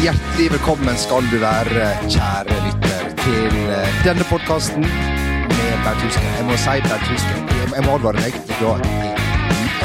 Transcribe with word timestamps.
Hjertelig 0.00 0.46
velkommen 0.54 0.96
skal 0.96 1.26
du 1.28 1.36
være, 1.42 1.88
kjære 2.08 2.54
lytter, 2.64 3.02
til 3.20 3.56
eh, 3.68 3.98
denne 4.00 4.24
podkasten 4.30 4.86
med 4.86 5.82
Bernt 5.84 6.00
Hulsker. 6.00 6.30
Jeg 6.38 6.46
må 6.48 6.56
si 6.62 6.76
Bernt 6.86 7.04
Hulsker, 7.10 7.42
jeg, 7.76 7.84
må 7.84 7.98
advare 7.98 8.22
deg. 8.24 8.38
Du 8.56 8.64
har 8.70 8.80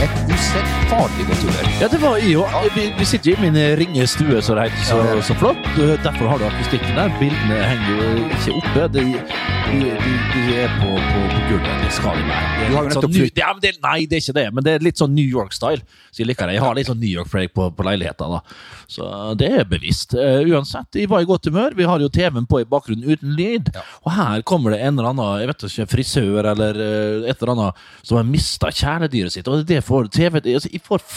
et 0.05 0.15
usedvanlig 0.31 1.27
godt 1.27 1.43
humør. 1.43 1.67
Ja, 1.81 1.89
det 1.91 1.99
var 2.05 2.15
jeg 2.23 2.37
òg. 2.39 2.69
Vi, 2.77 2.85
vi 2.95 3.09
sitter 3.11 3.33
i 3.33 3.35
min 3.43 3.59
ringe 3.81 4.07
stue, 4.07 4.39
så 4.39 4.55
det 4.55 4.69
heter 4.69 4.87
så, 4.87 5.01
det 5.11 5.27
så 5.27 5.35
flott. 5.41 5.67
Derfor 6.07 6.31
har 6.31 6.39
du 6.39 6.47
akustikken 6.47 6.95
der. 6.95 7.11
Bildene 7.19 7.59
henger 7.73 7.91
jo 7.99 8.07
ikke 8.23 8.55
oppe. 8.61 8.87
De, 8.95 9.05
de, 9.65 9.79
de, 9.81 10.13
de 10.33 10.41
er 10.61 10.73
på, 10.79 10.89
på, 10.93 11.21
på 11.31 11.39
gulvet. 11.49 11.77
Det 11.81 11.91
skal 11.93 12.17
de 12.19 12.25
være. 12.29 12.49
Det 12.55 12.65
er 12.65 12.87
Du 12.89 12.95
sånn, 12.95 13.13
New- 13.15 13.61
det, 13.63 13.71
nei, 13.83 13.97
det 14.09 14.17
er 14.17 14.23
ikke 14.23 14.35
det, 14.37 14.45
men 14.53 14.65
det 14.65 14.73
er 14.75 14.85
litt 14.85 15.01
sånn 15.01 15.13
New 15.15 15.25
York-style. 15.25 15.81
Så 16.11 16.21
jeg 16.21 16.29
liker 16.29 16.49
det. 16.49 16.57
Jeg 16.57 16.63
har 16.63 16.77
litt 16.77 16.89
sånn 16.89 16.99
New 17.01 17.11
York-preg 17.11 17.53
på, 17.55 17.67
på 17.75 17.85
leiligheten. 17.87 18.35
da. 18.37 18.41
Så 18.91 19.09
det 19.39 19.49
er 19.59 19.69
bevisst. 19.69 20.15
Uh, 20.17 20.43
uansett, 20.53 20.99
jeg 21.01 21.09
var 21.11 21.23
i 21.25 21.29
godt 21.29 21.49
humør. 21.49 21.77
Vi 21.77 21.87
har 21.89 22.03
jo 22.03 22.11
TV-en 22.13 22.49
på 22.49 22.61
i 22.61 22.67
bakgrunnen 22.69 23.07
uten 23.09 23.33
lyd. 23.37 23.71
Ja. 23.75 23.85
Og 24.05 24.13
her 24.17 24.43
kommer 24.47 24.75
det 24.75 24.81
en 24.85 24.93
eller 24.99 25.11
annen 25.13 25.41
jeg 25.41 25.51
vet 25.51 25.65
ikke, 25.69 25.87
frisør 25.95 26.51
eller 26.53 26.81
uh, 26.81 27.29
et 27.29 27.39
eller 27.39 27.55
annet 27.55 27.87
som 28.05 28.19
har 28.19 28.29
mista 28.29 28.71
kjæledyret 28.73 29.35
sitt. 29.35 29.49
Og 29.49 29.65
det 29.67 29.81
får 29.85 30.11
TV 30.13 30.41
altså, 30.43 30.69
Jeg 30.71 30.83
får, 30.85 31.07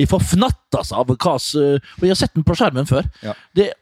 jeg 0.00 0.10
får 0.10 0.24
fnattas 0.32 0.94
av 0.96 1.12
hva 1.12 1.36
uh, 1.36 1.92
jeg 2.00 2.14
har 2.14 2.22
sett 2.24 2.34
den 2.38 2.46
på 2.46 2.56
skjermen 2.58 2.88
før. 2.88 3.06
Ja. 3.24 3.36
Det 3.56 3.72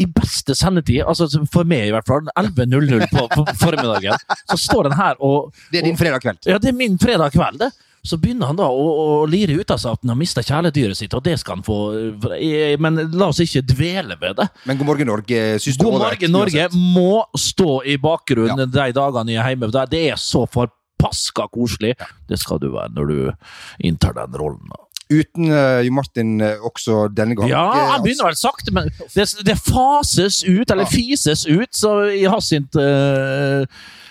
i 0.00 0.06
beste 0.08 0.54
sendetid, 0.56 1.02
altså 1.04 1.28
for 1.52 1.68
meg 1.68 1.90
i 1.90 1.92
hvert 1.94 2.08
fall, 2.08 2.26
11.00 2.40 3.06
på, 3.12 3.26
på 3.34 3.44
formiddagen, 3.60 4.16
så 4.48 4.56
står 4.58 4.88
den 4.90 4.96
her 4.98 5.20
og 5.20 5.52
Det 5.70 5.82
er 5.82 5.86
din 5.90 5.98
fredag 6.00 6.24
kveld. 6.24 6.42
ja, 6.48 6.58
det 6.58 6.72
er 6.72 6.76
min 6.78 6.98
fredag 7.00 7.32
kveld, 7.36 7.60
det. 7.60 7.70
Så 8.02 8.16
begynner 8.16 8.48
han 8.48 8.56
da 8.56 8.64
å, 8.72 8.84
å 9.20 9.26
lire 9.28 9.58
ut 9.60 9.70
av 9.74 9.76
seg 9.76 9.92
at 9.92 10.00
han 10.00 10.14
har 10.14 10.16
mista 10.16 10.40
kjæledyret 10.40 10.96
sitt, 10.96 11.12
og 11.12 11.20
det 11.26 11.34
skal 11.42 11.58
han 11.58 11.64
få 11.66 11.76
eh, 12.32 12.78
Men 12.80 12.96
la 13.12 13.28
oss 13.28 13.42
ikke 13.44 13.60
dvele 13.68 14.16
ved 14.22 14.38
det. 14.38 14.46
Men 14.64 14.78
God 14.80 14.88
morgen, 14.88 15.10
Norge. 15.12 15.40
Syns 15.60 15.76
du 15.76 15.84
God 15.84 15.98
morgen, 16.00 16.32
Norge 16.32 16.64
må 16.96 17.26
stå 17.36 17.82
i 17.84 17.98
bakgrunnen 18.00 18.64
de 18.72 18.86
dagene 18.96 19.34
jeg 19.36 19.42
er 19.44 19.52
hjemme. 19.52 19.68
Det- 19.92 20.00
er 20.00 20.16
så 20.16 20.46
forpaska 20.48 21.50
koselig. 21.52 21.92
Det 22.28 22.40
skal 22.40 22.58
du 22.62 22.70
være 22.72 22.88
når 22.96 23.12
du 23.12 23.18
inntar 23.84 24.16
den 24.16 24.32
rollen. 24.32 24.64
da. 24.72 24.80
Uten 25.10 25.50
uh, 25.50 25.80
Jo 25.82 25.92
Martin 25.96 26.36
eh, 26.40 26.60
også 26.62 27.08
denne 27.14 27.34
gangen. 27.34 27.50
Ja, 27.50 27.64
Eh, 27.74 27.88
han 27.96 28.02
begynner 28.04 28.28
vel 28.30 28.38
sakte, 28.38 28.70
men 28.72 28.90
det, 29.14 29.26
det 29.46 29.56
fases 29.58 30.42
ut, 30.46 30.70
eller 30.70 30.86
Ja. 30.86 30.92
fises 30.92 31.46
ut, 31.50 31.72
så 31.74 31.96
i 32.14 32.24
Hassint 32.30 32.76
uh, 32.78 33.64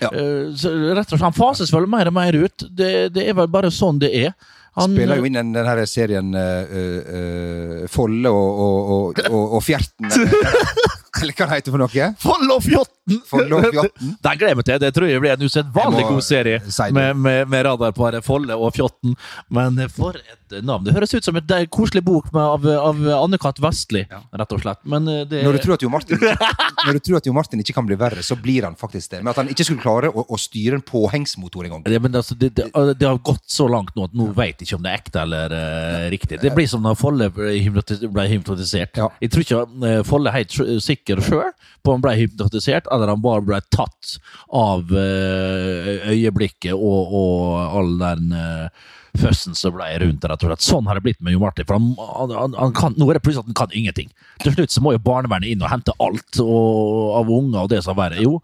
Ja. 0.03 0.09
Rett 0.11 1.07
og 1.07 1.11
slett, 1.11 1.21
Han 1.23 1.35
fases 1.35 1.71
vel 1.73 1.87
mer 1.87 2.07
og 2.11 2.13
mer 2.19 2.35
ut. 2.35 2.67
Det, 2.69 3.09
det 3.15 3.27
er 3.29 3.33
vel 3.39 3.47
bare 3.51 3.71
sånn 3.71 3.99
det 3.99 4.11
er. 4.25 4.33
Han, 4.77 4.93
Spiller 4.93 5.19
jo 5.19 5.27
inn 5.29 5.37
den, 5.39 5.53
den 5.55 5.87
serien 5.89 6.33
uh, 6.35 6.73
uh, 6.77 7.87
Folle 7.91 8.29
og, 8.29 8.63
og, 8.65 9.21
og, 9.29 9.55
og, 9.57 9.63
Fjerten. 9.65 10.09
Eller 10.09 11.33
hva 11.37 11.47
det 11.47 11.57
heter 11.57 11.73
for 11.73 11.81
noe? 11.81 12.09
Foll 12.21 12.53
og 12.53 12.63
Fjotten! 12.65 13.21
Folle 13.29 13.57
og 13.57 13.73
Fjotten. 13.73 14.13
Den 14.23 14.41
glemte 14.41 14.75
jeg. 14.75 14.83
Det 14.83 14.91
tror 14.95 15.09
jeg 15.09 15.23
blir 15.23 15.33
en 15.33 15.47
usedvanlig 15.49 16.05
god 16.09 16.25
serie 16.25 16.61
si 16.69 16.89
med, 16.95 17.17
med, 17.17 17.49
med 17.49 17.65
radarparet 17.65 18.25
Folle 18.25 18.57
og 18.57 18.75
Fjotten. 18.77 19.17
Men 19.55 19.79
for 19.93 20.17
et 20.19 20.63
navn. 20.65 20.85
Det 20.85 20.93
høres 20.95 21.13
ut 21.13 21.25
som 21.25 21.37
et 21.39 21.53
koselig 21.73 22.03
bok 22.05 22.29
med, 22.33 22.41
av, 22.41 22.67
av 22.89 23.01
Anne-Kat. 23.23 23.61
Vestli, 23.63 24.05
Ja. 24.09 24.21
rett 24.39 24.53
og 24.55 24.61
slett. 24.63 24.79
Men 24.89 25.07
eh, 25.07 25.25
det 25.27 25.43
Når 25.43 25.59
du, 25.59 25.75
jo 25.83 25.89
Martin, 25.91 26.21
når 26.85 26.97
du 26.97 26.99
tror 27.03 27.17
at 27.19 27.27
Jo 27.27 27.33
Martin 27.35 27.59
ikke 27.61 27.75
kan 27.75 27.87
bli 27.87 27.97
verre, 27.99 28.23
så 28.23 28.37
blir 28.39 28.63
han 28.67 28.77
faktisk 28.79 29.11
det. 29.11 29.21
Men 29.23 29.33
at 29.33 29.41
han 29.41 29.51
ikke 29.51 29.65
skulle 29.67 29.83
klare 29.83 30.09
å, 30.09 30.23
å 30.23 30.39
styre 30.39 30.79
en 30.79 30.85
påhengsmotor 30.85 31.67
engang. 31.67 31.83
Ja, 31.91 31.99
men 32.01 32.15
altså, 32.15 32.37
det, 32.39 32.53
det, 32.57 32.69
det 32.71 33.07
har 33.07 33.19
gått 33.25 33.45
så 33.51 33.67
langt 33.69 33.95
nå 33.97 34.07
at 34.09 34.15
nå 34.17 34.29
vet 34.59 34.67
ikke 34.67 34.77
om 34.77 34.83
det 34.83 34.91
er 34.91 34.99
ekte 34.99 35.23
eller 35.23 35.55
uh, 35.55 36.09
riktig. 36.11 36.39
Det 36.41 36.51
blir 36.55 36.67
som 36.69 36.83
når 36.83 36.97
Folle 36.99 37.29
ble, 37.31 38.27
hypnotisert. 38.29 38.99
Ja. 38.99 39.09
Jeg 39.23 39.31
tror 39.31 39.45
ikke 39.45 39.63
uh, 39.63 40.03
Folle 40.07 40.31
er 40.31 40.41
helt 40.41 40.83
sikker 40.83 41.23
sjøl 41.23 41.51
på 41.79 41.93
om 41.93 41.99
han 41.99 42.03
ble 42.03 42.15
hypnotisert, 42.19 42.89
eller 42.91 43.11
han 43.13 43.23
bare 43.23 43.45
ble 43.45 43.59
tatt 43.71 44.15
av 44.55 44.91
uh, 44.91 45.91
øyeblikket 46.11 46.75
og, 46.75 47.13
og 47.15 47.77
all 47.79 47.93
den 48.01 48.33
uh, 48.35 48.89
føssen 49.19 49.55
som 49.57 49.73
ble 49.75 49.87
rundt 50.03 50.27
rett 50.27 50.43
og 50.43 50.51
slett. 50.51 50.65
Sånn 50.65 50.89
har 50.89 50.99
det 50.99 51.05
blitt 51.07 51.21
med 51.23 51.33
Jo 51.33 51.43
Martin. 51.43 51.67
For 51.67 51.79
han, 51.79 51.93
han, 51.97 52.35
han, 52.35 52.59
han 52.59 52.75
kan, 52.77 52.97
nå 52.99 53.09
er 53.09 53.17
det 53.17 53.23
plutselig 53.25 53.45
at 53.47 53.53
han 53.53 53.61
kan 53.63 53.77
ingenting. 53.77 54.11
Til 54.43 54.55
slutt 54.55 54.75
så 54.75 54.83
må 54.85 54.93
jo 54.95 55.03
barnevernet 55.03 55.53
inn 55.53 55.63
og 55.63 55.71
hente 55.71 55.95
alt 56.03 56.43
og, 56.43 57.15
av 57.21 57.33
unger 57.39 57.63
og 57.63 57.71
det 57.71 57.81
som 57.85 57.97
verre. 57.97 58.21
Jo, 58.21 58.37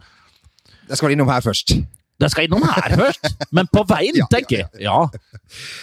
Jeg 0.89 1.00
skal 1.00 1.13
innom 1.16 1.29
her 1.31 1.45
først. 1.45 1.78
Det 2.21 2.29
skal 2.31 2.47
innom 2.47 2.63
her 2.63 2.95
først, 2.95 3.33
men 3.51 3.67
på 3.71 3.83
veien, 3.89 4.15
Ja, 4.21 4.27
tenker 4.31 4.61
jeg. 4.61 4.69
Ja. 4.79 5.01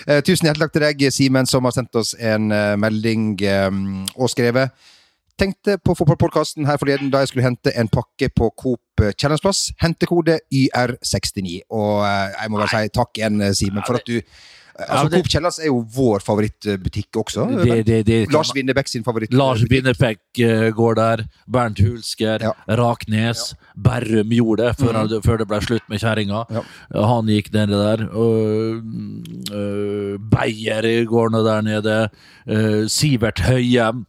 ja. 0.09 0.21
tusen 0.25 0.49
hjertelig 0.49 0.69
takk 0.69 0.77
til 0.79 0.87
deg, 0.87 1.05
Simen, 1.13 1.49
som 1.49 1.69
har 1.69 1.77
sendt 1.77 1.99
oss 2.01 2.15
en 2.19 2.51
eh, 2.55 2.73
melding 2.81 3.35
eh, 3.45 3.69
og 4.17 4.33
skrevet. 4.33 4.73
Tenkte 5.41 5.79
på 5.81 5.95
fotballpodkasten 5.97 6.67
her 6.69 6.77
forleden 6.79 7.11
da 7.11 7.23
jeg 7.23 7.33
skulle 7.33 7.47
hente 7.47 7.73
en 7.79 7.89
pakke 7.91 8.29
på 8.37 8.51
Coop 8.59 9.05
Challenge 9.19 9.43
Plass. 9.43 9.71
Hentekode 9.81 10.39
YR69. 10.55 11.63
Og 11.73 12.05
eh, 12.07 12.35
jeg 12.37 12.53
må 12.53 12.61
bare 12.61 12.73
si 12.73 12.93
takk 12.95 13.19
igjen, 13.19 13.41
eh, 13.43 13.55
Simen, 13.57 13.85
for 13.87 13.99
at 13.99 14.07
du 14.07 14.19
eh, 14.21 14.27
Altså, 14.73 15.05
ja, 15.05 15.19
Coop 15.19 15.29
Kjellers 15.29 15.59
er 15.61 15.69
jo 15.69 15.81
vår 15.95 16.23
favorittbutikk 16.25 17.19
også. 17.21 17.45
Det, 17.61 17.79
det, 17.87 17.99
det, 18.09 18.19
Lars 18.33 18.53
Winnerbäck 18.57 18.89
sin 18.89 19.05
favoritt. 19.05 19.33
Lars 19.37 19.65
Bindefekk 19.69 20.41
eh, 20.41 20.69
går 20.73 20.97
der. 20.97 21.25
Bernt 21.53 21.83
Hulsker. 21.83 22.47
Ja. 22.49 22.53
Raknes. 22.81 23.53
Berrum 23.77 24.33
gjorde 24.33 24.71
det 24.71 24.77
før, 24.81 25.03
mm. 25.03 25.19
før 25.27 25.43
det 25.43 25.49
ble 25.51 25.61
slutt 25.65 25.93
med 25.93 26.01
kjerringa. 26.03 26.45
Ja. 26.57 26.65
Han 27.13 27.29
gikk 27.33 27.53
nedi 27.55 27.83
der. 27.83 28.07
Og, 28.17 28.81
uh, 29.53 30.17
Beyer 30.33 30.89
går 31.09 31.35
nå 31.35 31.45
der 31.47 31.69
nede. 31.69 31.99
Uh, 32.49 32.89
Sivert 32.91 33.45
Høyem. 33.45 34.07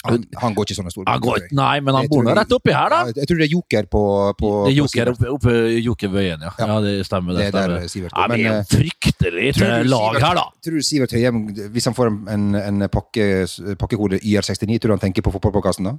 Han, 0.00 0.22
han 0.40 0.54
går 0.56 0.64
ikke 0.64 0.76
sånne 0.78 0.90
store 0.94 1.14
går, 1.20 1.42
nei, 1.52 1.74
men 1.84 1.92
han 1.92 2.06
Jeg 2.06 2.10
bor 2.14 2.22
nå 2.24 2.32
rett 2.38 2.52
oppi 2.56 2.72
her, 2.72 2.88
da. 2.88 3.00
Ja, 3.10 3.16
jeg 3.20 3.28
tror 3.28 3.40
det 3.42 3.44
er 3.46 3.52
Joker 3.52 3.88
på, 3.92 4.02
på 4.38 4.52
Det 4.64 4.70
er 4.72 4.76
Joker 4.78 5.10
oppe, 5.12 5.32
oppe 5.34 5.52
Jokerbøyen, 5.84 6.46
ja. 6.46 6.52
Ja. 6.56 6.68
ja. 6.70 6.78
Det 6.86 6.94
stemmer. 7.04 7.36
Det 7.36 7.42
Det 7.42 7.48
er 7.48 7.52
der 7.52 7.74
stemmer. 7.74 7.90
Sivert 7.92 8.14
Ja, 8.16 8.22
går. 8.24 8.28
men 8.32 8.38
det 8.38 8.46
Men, 8.48 8.56
eh, 8.62 8.70
fryktelig 8.70 9.52
du 9.58 9.90
lag 9.92 10.16
her, 10.24 10.40
da. 10.40 10.46
Tror 10.64 10.80
du 10.80 10.86
Sivert 10.88 11.12
Høyem, 11.12 11.42
hvis 11.76 11.90
han 11.90 11.98
får 11.98 12.12
en, 12.32 12.48
en, 12.62 12.88
pakke, 12.88 13.28
pakkekode 13.76 14.22
YR69, 14.24 14.80
tror 14.80 14.94
du 14.94 14.96
han 14.96 15.04
tenker 15.04 15.26
på 15.26 15.34
fotballpåkassen, 15.36 15.90
da? 15.90 15.96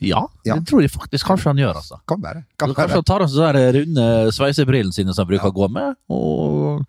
Ja, 0.00 0.24
Ja. 0.48 0.54
det 0.56 0.64
tror 0.70 0.80
jeg 0.80 0.90
faktisk 0.90 1.26
kanskje 1.28 1.52
han 1.52 1.60
gjør, 1.60 1.76
altså. 1.82 2.00
Kan 2.08 2.22
være. 2.24 2.44
Kan 2.56 2.72
kanskje 2.72 2.96
han 2.96 3.04
tar 3.04 3.20
av 3.26 3.28
seg 3.28 3.56
de 3.60 3.64
runde 3.76 4.06
sveisebrillene 4.32 4.96
sine 4.96 5.12
som 5.12 5.26
han 5.26 5.34
bruker 5.34 5.52
å 5.52 5.56
gå 5.60 5.68
med. 5.68 5.98
Og 6.08 6.86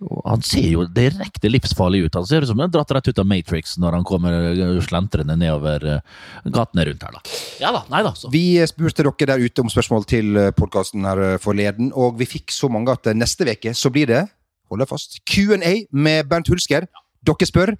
han 0.00 0.42
ser 0.46 0.66
jo 0.70 0.86
direkte 0.88 1.50
livsfarlig 1.50 2.06
ut. 2.06 2.16
Han 2.16 2.26
ser 2.28 2.44
ut 2.44 2.50
som 2.50 2.60
han 2.60 2.70
er 2.70 2.72
dratt 2.72 2.92
rett 2.96 3.10
ut 3.10 3.20
av 3.20 3.28
Matrix 3.28 3.76
når 3.80 3.98
han 3.98 4.06
kommer 4.08 4.36
eh, 4.50 4.78
slentrende 4.84 5.36
nedover 5.36 5.84
eh, 5.84 6.00
gatene 6.48 6.86
rundt 6.88 7.04
her. 7.04 7.18
da. 7.18 7.36
Ja 7.60 7.72
da, 7.76 7.82
nei 7.92 8.02
da. 8.06 8.14
Så. 8.16 8.30
Vi 8.32 8.44
spurte 8.70 9.04
dere 9.04 9.28
der 9.34 9.44
ute 9.44 9.64
om 9.64 9.72
spørsmål 9.72 10.08
til 10.08 10.40
podkasten 10.56 11.04
her 11.08 11.24
eh, 11.26 11.36
forleden, 11.42 11.92
og 11.92 12.16
vi 12.20 12.28
fikk 12.30 12.54
så 12.54 12.70
mange 12.72 12.94
at 12.96 13.10
eh, 13.10 13.18
neste 13.18 13.44
uke 13.48 13.74
så 13.76 13.92
blir 13.92 14.08
det, 14.08 14.24
hold 14.70 14.84
deg 14.84 14.90
fast, 14.90 15.20
Q&A 15.28 15.74
med 15.92 16.28
Bernt 16.30 16.48
Hulsker. 16.48 16.88
Dere 17.26 17.48
spør, 17.48 17.74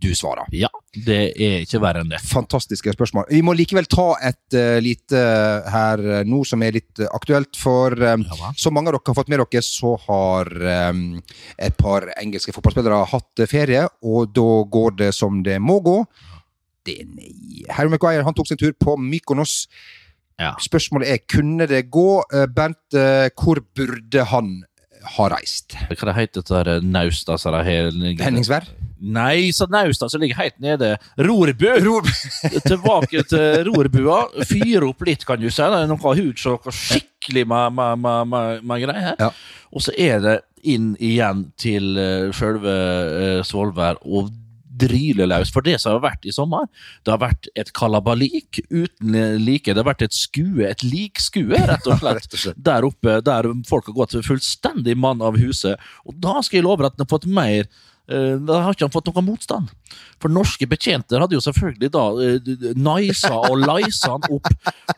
du 0.00 0.14
svarer. 0.16 0.48
Ja, 0.56 0.70
det 1.06 1.18
er 1.36 1.60
ikke 1.64 1.80
verre 1.82 2.02
enn 2.02 2.10
det. 2.12 2.20
Fantastiske 2.24 2.94
spørsmål. 2.96 3.28
Vi 3.30 3.42
må 3.44 3.54
likevel 3.56 3.88
ta 3.90 4.08
et 4.26 4.56
uh, 4.56 4.78
lite 4.82 5.20
eh, 5.20 5.68
her 5.70 6.02
eh, 6.02 6.24
nå 6.28 6.40
som 6.48 6.64
er 6.64 6.74
litt 6.78 7.02
aktuelt, 7.10 7.52
for 7.60 7.94
um, 7.94 8.24
Ja, 8.24 8.52
som 8.58 8.74
mange 8.76 8.90
av 8.90 8.96
dere 8.96 9.12
har 9.12 9.18
fått 9.18 9.30
med 9.32 9.42
dere, 9.42 9.62
så 9.64 9.94
har 10.06 10.50
um, 10.90 11.04
et 11.60 11.76
par 11.78 12.08
engelske 12.16 12.54
fotballspillere 12.56 13.02
hatt 13.12 13.44
ferie, 13.50 13.86
og 14.02 14.32
da 14.36 14.48
går 14.72 14.98
det 15.04 15.12
som 15.16 15.42
det 15.46 15.60
må 15.62 15.80
gå. 15.84 15.98
Det 16.86 16.96
er 17.02 17.08
nei. 17.12 17.64
Harry 17.76 17.92
McGuire 17.92 18.24
han 18.24 18.36
tok 18.36 18.48
sin 18.48 18.60
tur 18.60 18.72
på 18.72 18.96
Mykonos. 18.96 19.66
Ja. 20.40 20.54
Spørsmålet 20.64 21.12
er 21.12 21.24
kunne 21.28 21.66
det 21.68 21.82
gå. 21.92 22.22
Bernt, 22.56 22.96
hvor 23.36 23.60
burde 23.76 24.24
han 24.30 24.54
ha 25.16 25.28
reist? 25.32 25.74
Hva 25.88 26.10
det 26.10 26.16
heter 26.18 26.44
det 26.44 26.64
der 26.68 26.86
Nausta? 26.86 27.38
som 27.38 27.54
det 27.56 27.64
har 27.66 27.90
Henningsvær? 28.24 28.68
Nei, 29.00 29.52
så 29.56 29.64
Nausta 29.70 30.08
som 30.12 30.20
ligger 30.20 30.36
helt 30.36 30.58
nede. 30.60 30.96
Rorbu! 31.16 31.70
Tilbake 32.68 33.24
til 33.30 33.64
rorbua. 33.70 34.26
Fyre 34.44 34.90
opp 34.90 35.06
litt, 35.08 35.24
kan 35.24 35.40
du 35.40 35.48
si. 35.48 35.62
Det 35.62 35.80
er 35.80 35.88
noe 35.88 36.14
hudsjokk 36.20 36.68
og 36.68 36.76
skikkelig 36.76 37.46
med, 37.48 37.78
med, 37.78 38.04
med, 38.04 38.60
med, 38.60 38.84
greier. 38.84 39.16
Ja. 39.20 39.30
Og 39.72 39.86
så 39.86 39.96
er 39.96 40.20
det 40.24 40.36
inn 40.68 40.92
igjen 41.00 41.46
til 41.60 41.96
uh, 41.96 42.28
sjølve 42.36 42.76
uh, 42.76 43.40
Svolvær 43.46 44.02
og 44.04 44.28
dryle 44.80 45.28
løs. 45.30 45.52
For 45.54 45.66
det 45.66 45.78
som 45.82 45.96
har 45.96 46.04
vært 46.04 46.26
i 46.28 46.34
sommer, 46.34 46.66
det 47.04 47.14
har 47.14 47.22
vært 47.22 47.50
et 47.58 47.72
kalabalik 47.76 48.62
uten 48.70 49.18
like. 49.42 49.70
Det 49.70 49.80
har 49.80 49.90
vært 49.90 50.06
et 50.08 50.16
skue, 50.16 50.64
et 50.68 50.84
likskue, 50.86 51.60
rett 51.70 51.86
og 51.90 52.00
slett. 52.02 52.40
Der 52.56 52.86
oppe, 52.88 53.20
der 53.26 53.50
folk 53.68 53.90
har 53.90 53.98
gått 54.02 54.18
fullstendig 54.26 54.96
mann 54.98 55.22
av 55.24 55.38
huset. 55.40 55.80
Og 56.08 56.18
da 56.20 56.40
skal 56.44 56.60
jeg 56.60 56.68
love 56.68 56.86
at 56.86 56.98
en 56.98 57.06
har 57.06 57.12
fått 57.12 57.28
mer 57.30 57.68
da 58.10 58.62
har 58.64 58.74
ikke 58.74 58.88
han 58.88 58.94
fått 58.94 59.10
noen 59.10 59.28
motstand. 59.28 59.70
For 60.20 60.32
norske 60.32 60.66
betjenter 60.68 61.22
hadde 61.22 61.36
jo 61.36 61.42
selvfølgelig 61.44 61.90
da 61.94 62.02
eh, 62.20 62.50
nisa 62.76 63.32
og 63.38 63.62
leisa 63.62 64.14
han 64.16 64.26
opp 64.28 64.50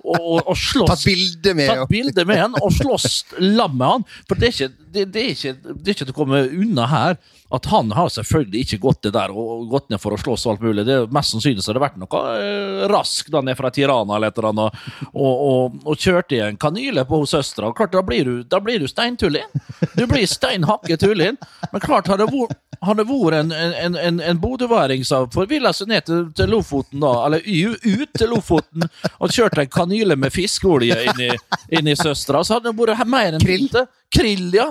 og, 0.03 0.41
og, 0.41 0.57
slåss 0.59 0.91
Tatt 0.91 1.05
bilde 1.07 1.55
med 1.57 1.71
tatt 1.71 1.93
bilde 1.93 2.25
med 2.29 2.41
han 2.43 2.57
og 2.59 2.73
slåss 2.75 3.37
lam 3.39 3.77
med 3.79 3.87
han. 3.87 4.09
For 4.27 4.41
det 4.41 4.49
er, 4.49 4.57
ikke, 4.57 4.89
det, 4.97 5.07
det, 5.15 5.23
er 5.23 5.37
ikke, 5.37 5.55
det 5.63 5.85
er 5.85 5.95
ikke 5.95 6.09
til 6.09 6.15
å 6.15 6.19
komme 6.19 6.43
unna 6.51 6.89
her 6.91 7.17
at 7.53 7.69
han 7.69 7.93
har 7.93 8.09
selvfølgelig 8.09 8.65
ikke 8.65 8.81
gått 8.81 9.03
det 9.07 9.13
der 9.15 9.33
og 9.37 9.67
gått 9.71 9.91
ned 9.93 10.01
for 10.01 10.17
å 10.17 10.19
slåss 10.21 10.47
og 10.47 10.55
alt 10.55 10.65
mulig. 10.65 10.87
Det 10.89 10.99
Mest 11.13 11.35
sannsynlig 11.35 11.65
har 11.67 11.77
det 11.77 11.85
vært 11.85 12.01
noe 12.01 12.23
eh, 12.41 12.85
rask 12.91 13.29
da 13.33 13.45
ned 13.45 13.59
fra 13.59 13.71
Tirana 13.75 14.17
eller 14.17 14.33
et 14.33 14.41
eller 14.41 14.51
annet, 14.51 14.83
og, 15.13 15.33
og, 15.33 15.79
og 15.85 16.01
kjørte 16.01 16.39
i 16.39 16.43
en 16.47 16.59
kanyle 16.61 17.05
på 17.09 17.23
hos 17.23 17.37
søstera. 17.37 17.71
Klart, 17.77 17.93
da 17.95 18.03
blir 18.07 18.27
du, 18.27 18.35
da 18.49 18.61
blir 18.65 18.81
du 18.81 18.89
steintullin. 18.91 19.53
Du 19.95 20.07
blir 20.09 20.25
stein 20.27 20.65
hakke 20.67 20.97
tullin. 21.01 21.39
Men 21.73 21.85
klart, 21.85 22.09
har 22.09 22.21
det 22.21 22.31
vært 22.33 22.57
har 22.83 22.99
det 22.99 23.07
vært 23.07 23.39
en, 23.39 23.53
en, 23.55 23.97
en, 23.97 24.21
en 24.21 24.41
bodøværing 24.43 25.05
som 25.07 25.29
forvilla 25.33 25.71
seg 25.77 25.91
ned 25.93 26.07
til, 26.09 26.25
til 26.37 26.51
Lofoten, 26.51 27.03
da, 27.03 27.13
eller 27.29 27.45
ut 27.47 28.15
til 28.19 28.33
Lofoten, 28.33 28.87
og 29.19 29.35
kjørt 29.35 29.61
en 29.63 29.71
kanyle 29.71 30.17
med 30.19 30.35
fiskeolje 30.35 30.99
inn 31.07 31.23
i, 31.29 31.31
inn 31.79 31.91
i 31.93 31.97
søstera, 31.99 32.43
så 32.43 32.59
hadde 32.59 32.73
han 32.73 32.81
vært 32.81 33.05
mer 33.07 33.37
enn 33.37 33.45
Krill. 33.45 33.69
lite. 33.69 33.87
Krill, 34.13 34.49
ja. 34.57 34.69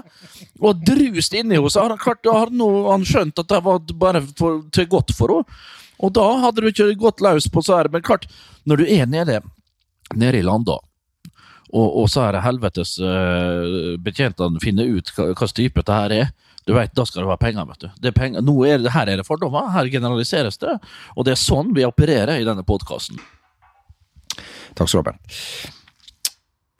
Og 0.62 0.84
drust 0.86 1.34
inni 1.34 1.58
henne. 1.58 1.72
Så 1.72 1.81
har 1.81 1.94
han, 1.94 2.02
klart, 2.02 2.28
har 2.28 2.52
han 2.52 3.08
skjønt 3.08 3.40
at 3.42 3.50
det 3.50 3.63
var 3.66 3.81
bare 4.04 4.22
for, 4.38 4.62
til 4.75 4.90
godt 4.92 5.16
for 5.18 5.38
henne. 5.38 5.62
Og 6.02 6.13
da 6.18 6.28
hadde 6.42 6.63
du 6.63 6.69
ikke 6.72 6.92
gått 6.98 7.22
løs 7.22 7.48
på 7.54 7.62
så 7.62 7.78
her. 7.78 7.90
Men 7.94 8.04
klart, 8.06 8.28
når 8.66 8.81
du 8.81 8.88
er 8.90 9.10
nede, 9.10 9.40
nede 10.18 10.40
i 10.40 10.46
landa, 10.46 10.80
og, 11.72 11.88
og 12.02 12.08
så 12.12 12.25
er 12.25 12.36
det 12.36 12.44
helvetes 12.44 12.98
uh, 13.00 13.96
betjentene 14.04 14.60
finner 14.63 14.90
ut 14.92 15.12
hva 15.16 15.30
hva 15.31 15.48
type 15.56 15.86
det 15.88 16.00
her 16.00 16.16
er. 16.18 16.31
Du 16.68 16.74
vet, 16.78 16.94
Da 16.96 17.06
skal 17.06 17.24
det 17.24 17.28
være 17.31 17.42
penger. 17.42 17.66
vet 17.66 17.80
du. 17.80 17.90
Det 18.02 18.08
er 18.12 18.18
penger. 18.19 18.42
Nå 18.46 18.56
er 18.68 18.78
det, 18.78 18.92
her 18.94 19.10
er 19.10 19.18
det 19.18 19.25
fordommer, 19.25 19.69
her 19.74 19.90
generaliseres 19.90 20.58
det. 20.62 20.78
Og 21.18 21.25
det 21.25 21.34
er 21.34 21.42
sånn 21.42 21.74
vi 21.75 21.86
opererer 21.88 22.38
i 22.40 22.46
denne 22.48 22.63
podkasten. 22.63 23.18
Takk 24.75 24.88
skal 24.88 25.02
du 25.02 25.10
ha, 25.10 25.12
Bernt. 25.12 25.81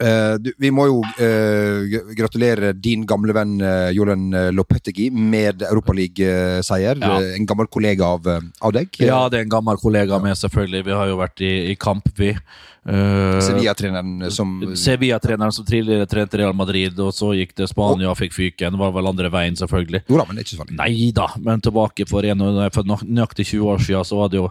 Eh, 0.02 0.34
du, 0.42 0.50
vi 0.58 0.70
må 0.74 0.88
jo 0.88 0.98
uh, 1.04 1.98
gratulere 2.16 2.72
din 2.74 3.04
gamle 3.06 3.34
venn 3.36 3.54
uh, 3.62 3.90
Jolen 3.94 4.32
Lopetegi 4.54 5.08
med 5.14 5.62
Europaliga-seier. 5.68 6.98
Ja. 7.02 7.20
En 7.36 7.46
gammel 7.46 7.70
kollega 7.72 8.10
av, 8.16 8.26
av 8.26 8.74
deg. 8.74 8.98
Ja, 9.02 9.24
det 9.30 9.38
er 9.40 9.46
en 9.46 9.54
gammel 9.54 9.78
kollega 9.82 10.18
med, 10.22 10.34
selvfølgelig. 10.40 10.84
Vi 10.88 10.98
har 10.98 11.10
jo 11.12 11.20
vært 11.22 11.44
i, 11.44 11.54
i 11.70 11.78
kamp, 11.78 12.10
vi. 12.18 12.34
Sevilla-treneren 12.82 14.24
som 14.34 14.56
Sevilla-treneren 14.74 15.54
som 15.54 15.66
tidligere 15.68 16.08
trente 16.10 16.40
Real 16.40 16.56
Madrid, 16.58 16.98
og 16.98 17.12
så 17.14 17.30
gikk 17.38 17.54
til 17.60 17.68
Spania 17.70 18.10
og 18.10 18.18
fikk 18.18 18.34
fyken. 18.34 18.78
Var 18.80 18.94
vel 18.96 19.10
andre 19.12 19.30
veien, 19.30 19.58
selvfølgelig. 19.58 20.02
Jo 20.10 20.18
da, 20.18 20.26
men 20.26 20.34
det 20.34 20.42
er 20.42 20.48
ikke 20.48 20.56
så 20.56 20.62
farlig. 20.64 20.78
Nei 20.80 21.10
da, 21.14 21.28
men 21.46 21.62
tilbake 21.62 22.08
for, 22.10 22.26
en, 22.26 22.42
for 22.74 22.90
nøyaktig 23.06 23.52
20 23.52 23.70
år 23.76 23.84
siden, 23.86 24.08
så 24.08 24.18
var 24.18 24.32
det 24.32 24.42
jo 24.42 24.50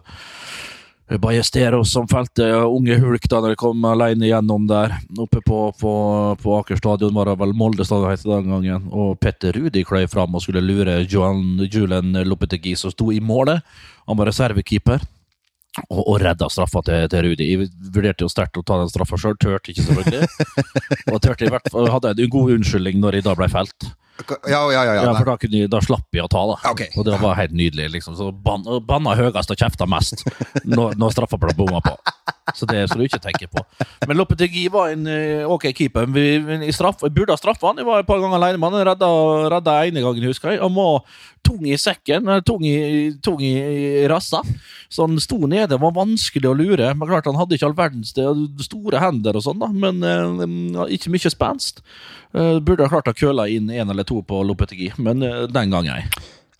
Ballesteros 1.19 1.91
som 1.91 2.07
felte 2.07 2.45
unge 2.63 2.95
Hulk 2.99 3.25
da 3.29 3.41
når 3.41 3.53
de 3.53 3.59
kom 3.59 3.85
alene 3.87 4.29
gjennom 4.29 4.67
der. 4.69 4.93
Oppe 5.19 5.41
på, 5.43 5.59
på, 5.79 5.93
på 6.39 6.57
Aker 6.59 6.79
stadion 6.79 7.15
var 7.15 7.27
det 7.27 7.37
vel 7.41 7.55
Molde 7.57 7.85
stadion 7.87 8.13
het 8.13 8.23
den 8.23 8.51
gangen. 8.51 8.85
Og 8.91 9.17
Petter 9.19 9.55
Rudi 9.57 9.83
kløy 9.87 10.07
fram 10.11 10.35
og 10.35 10.45
skulle 10.45 10.63
lure 10.63 11.01
Johan, 11.03 11.65
Julen 11.67 12.15
Lopetegui, 12.27 12.77
som 12.79 12.93
sto 12.93 13.11
i 13.11 13.19
målet. 13.19 13.59
Han 14.07 14.19
var 14.19 14.31
reservekeeper. 14.31 15.03
Og, 15.87 16.01
og 16.01 16.17
redda 16.19 16.49
straffa 16.51 16.81
til, 16.83 17.05
til 17.11 17.27
Rudi. 17.27 17.47
Jeg 17.47 17.69
vurderte 17.95 18.25
jo 18.25 18.31
sterkt 18.31 18.59
å 18.59 18.63
ta 18.67 18.79
den 18.81 18.91
straffa 18.91 19.19
sjøl, 19.19 19.37
tørte 19.39 19.71
ikke 19.71 19.85
selvfølgelig. 19.87 20.27
og 21.13 21.21
tørte 21.23 21.47
i 21.47 21.51
hvert 21.51 21.71
fall, 21.71 21.91
hadde 21.91 22.15
en 22.17 22.33
god 22.33 22.57
unnskyldning 22.57 22.99
når 23.03 23.19
jeg 23.19 23.27
da 23.27 23.35
ble 23.39 23.47
felt. 23.51 23.91
Ja, 24.49 24.61
ja, 24.71 24.83
ja. 24.85 24.95
ja, 24.95 25.03
Ja, 25.05 25.13
for 25.17 25.31
da, 25.31 25.35
kunne, 25.41 25.67
da 25.71 25.81
slapp 25.83 26.17
jeg 26.17 26.25
å 26.25 26.29
ta, 26.31 26.43
da. 26.53 26.57
Okay. 26.71 26.91
Og 26.97 27.05
det 27.07 27.17
var 27.21 27.37
helt 27.39 27.55
nydelig. 27.55 27.89
liksom. 27.97 28.17
Så 28.19 28.31
ban, 28.31 28.65
Banna 28.87 29.15
høyest 29.17 29.53
og 29.53 29.59
kjefta 29.59 29.87
mest 29.89 30.25
når, 30.75 30.97
når 30.99 31.15
straffa 31.15 31.39
ble 31.41 31.55
bomma 31.57 31.81
på. 31.85 31.95
Så 32.55 32.67
det 32.67 32.83
skal 32.89 33.01
du 33.01 33.05
ikke 33.05 33.21
tenke 33.21 33.47
på. 33.51 33.63
Men 34.07 34.17
Lopetegi 34.19 34.65
var 34.71 34.91
en 34.91 35.07
eh, 35.09 35.43
ok 35.47 35.69
keeper. 35.75 36.07
Vi, 36.11 36.25
vi, 36.43 36.71
straff, 36.75 36.99
vi 37.03 37.11
burde 37.13 37.35
ha 37.35 37.39
straffa 37.39 37.71
han. 37.71 37.79
Jeg 37.81 37.87
var 37.87 38.01
et 38.01 38.09
par 38.09 38.19
ganger 38.21 38.37
alene 38.37 38.59
med 38.61 38.73
han. 38.73 38.87
Redda, 38.91 39.09
redda 39.53 39.75
ene 39.87 40.03
gangen, 40.03 40.27
husker 40.27 40.53
jeg. 40.53 40.61
Han 40.63 40.75
var 40.75 41.05
tung 41.45 41.63
i 41.67 41.77
sekken, 41.79 42.27
eh, 42.27 42.41
tung 42.47 42.65
i, 42.67 43.13
tung 43.23 43.43
i, 43.45 43.53
rassa. 44.11 44.41
Så 44.89 45.07
han 45.07 45.19
sto 45.23 45.39
nede, 45.45 45.69
Det 45.71 45.81
var 45.81 45.95
vanskelig 45.95 46.49
å 46.49 46.57
lure. 46.57 46.91
Men 46.93 47.07
klart 47.07 47.29
Han 47.29 47.39
hadde 47.39 47.55
ikke 47.55 47.69
all 47.69 47.77
verdens 47.77 48.13
store 48.65 48.99
hender, 48.99 49.37
og 49.37 49.45
sånn 49.45 49.61
da 49.61 49.71
men 49.71 50.03
eh, 50.03 50.95
ikke 50.97 51.13
mye 51.13 51.31
spenst. 51.31 51.81
Eh, 52.33 52.59
burde 52.59 52.85
ha 52.85 52.91
klart 52.91 53.11
å 53.11 53.17
køle 53.17 53.47
inn 53.53 53.71
en 53.71 53.89
eller 53.93 54.07
to 54.07 54.21
på 54.25 54.43
Lopetegi 54.43 54.91
men 54.97 55.23
den 55.51 55.73
gang 55.73 55.87
ei. 55.91 56.03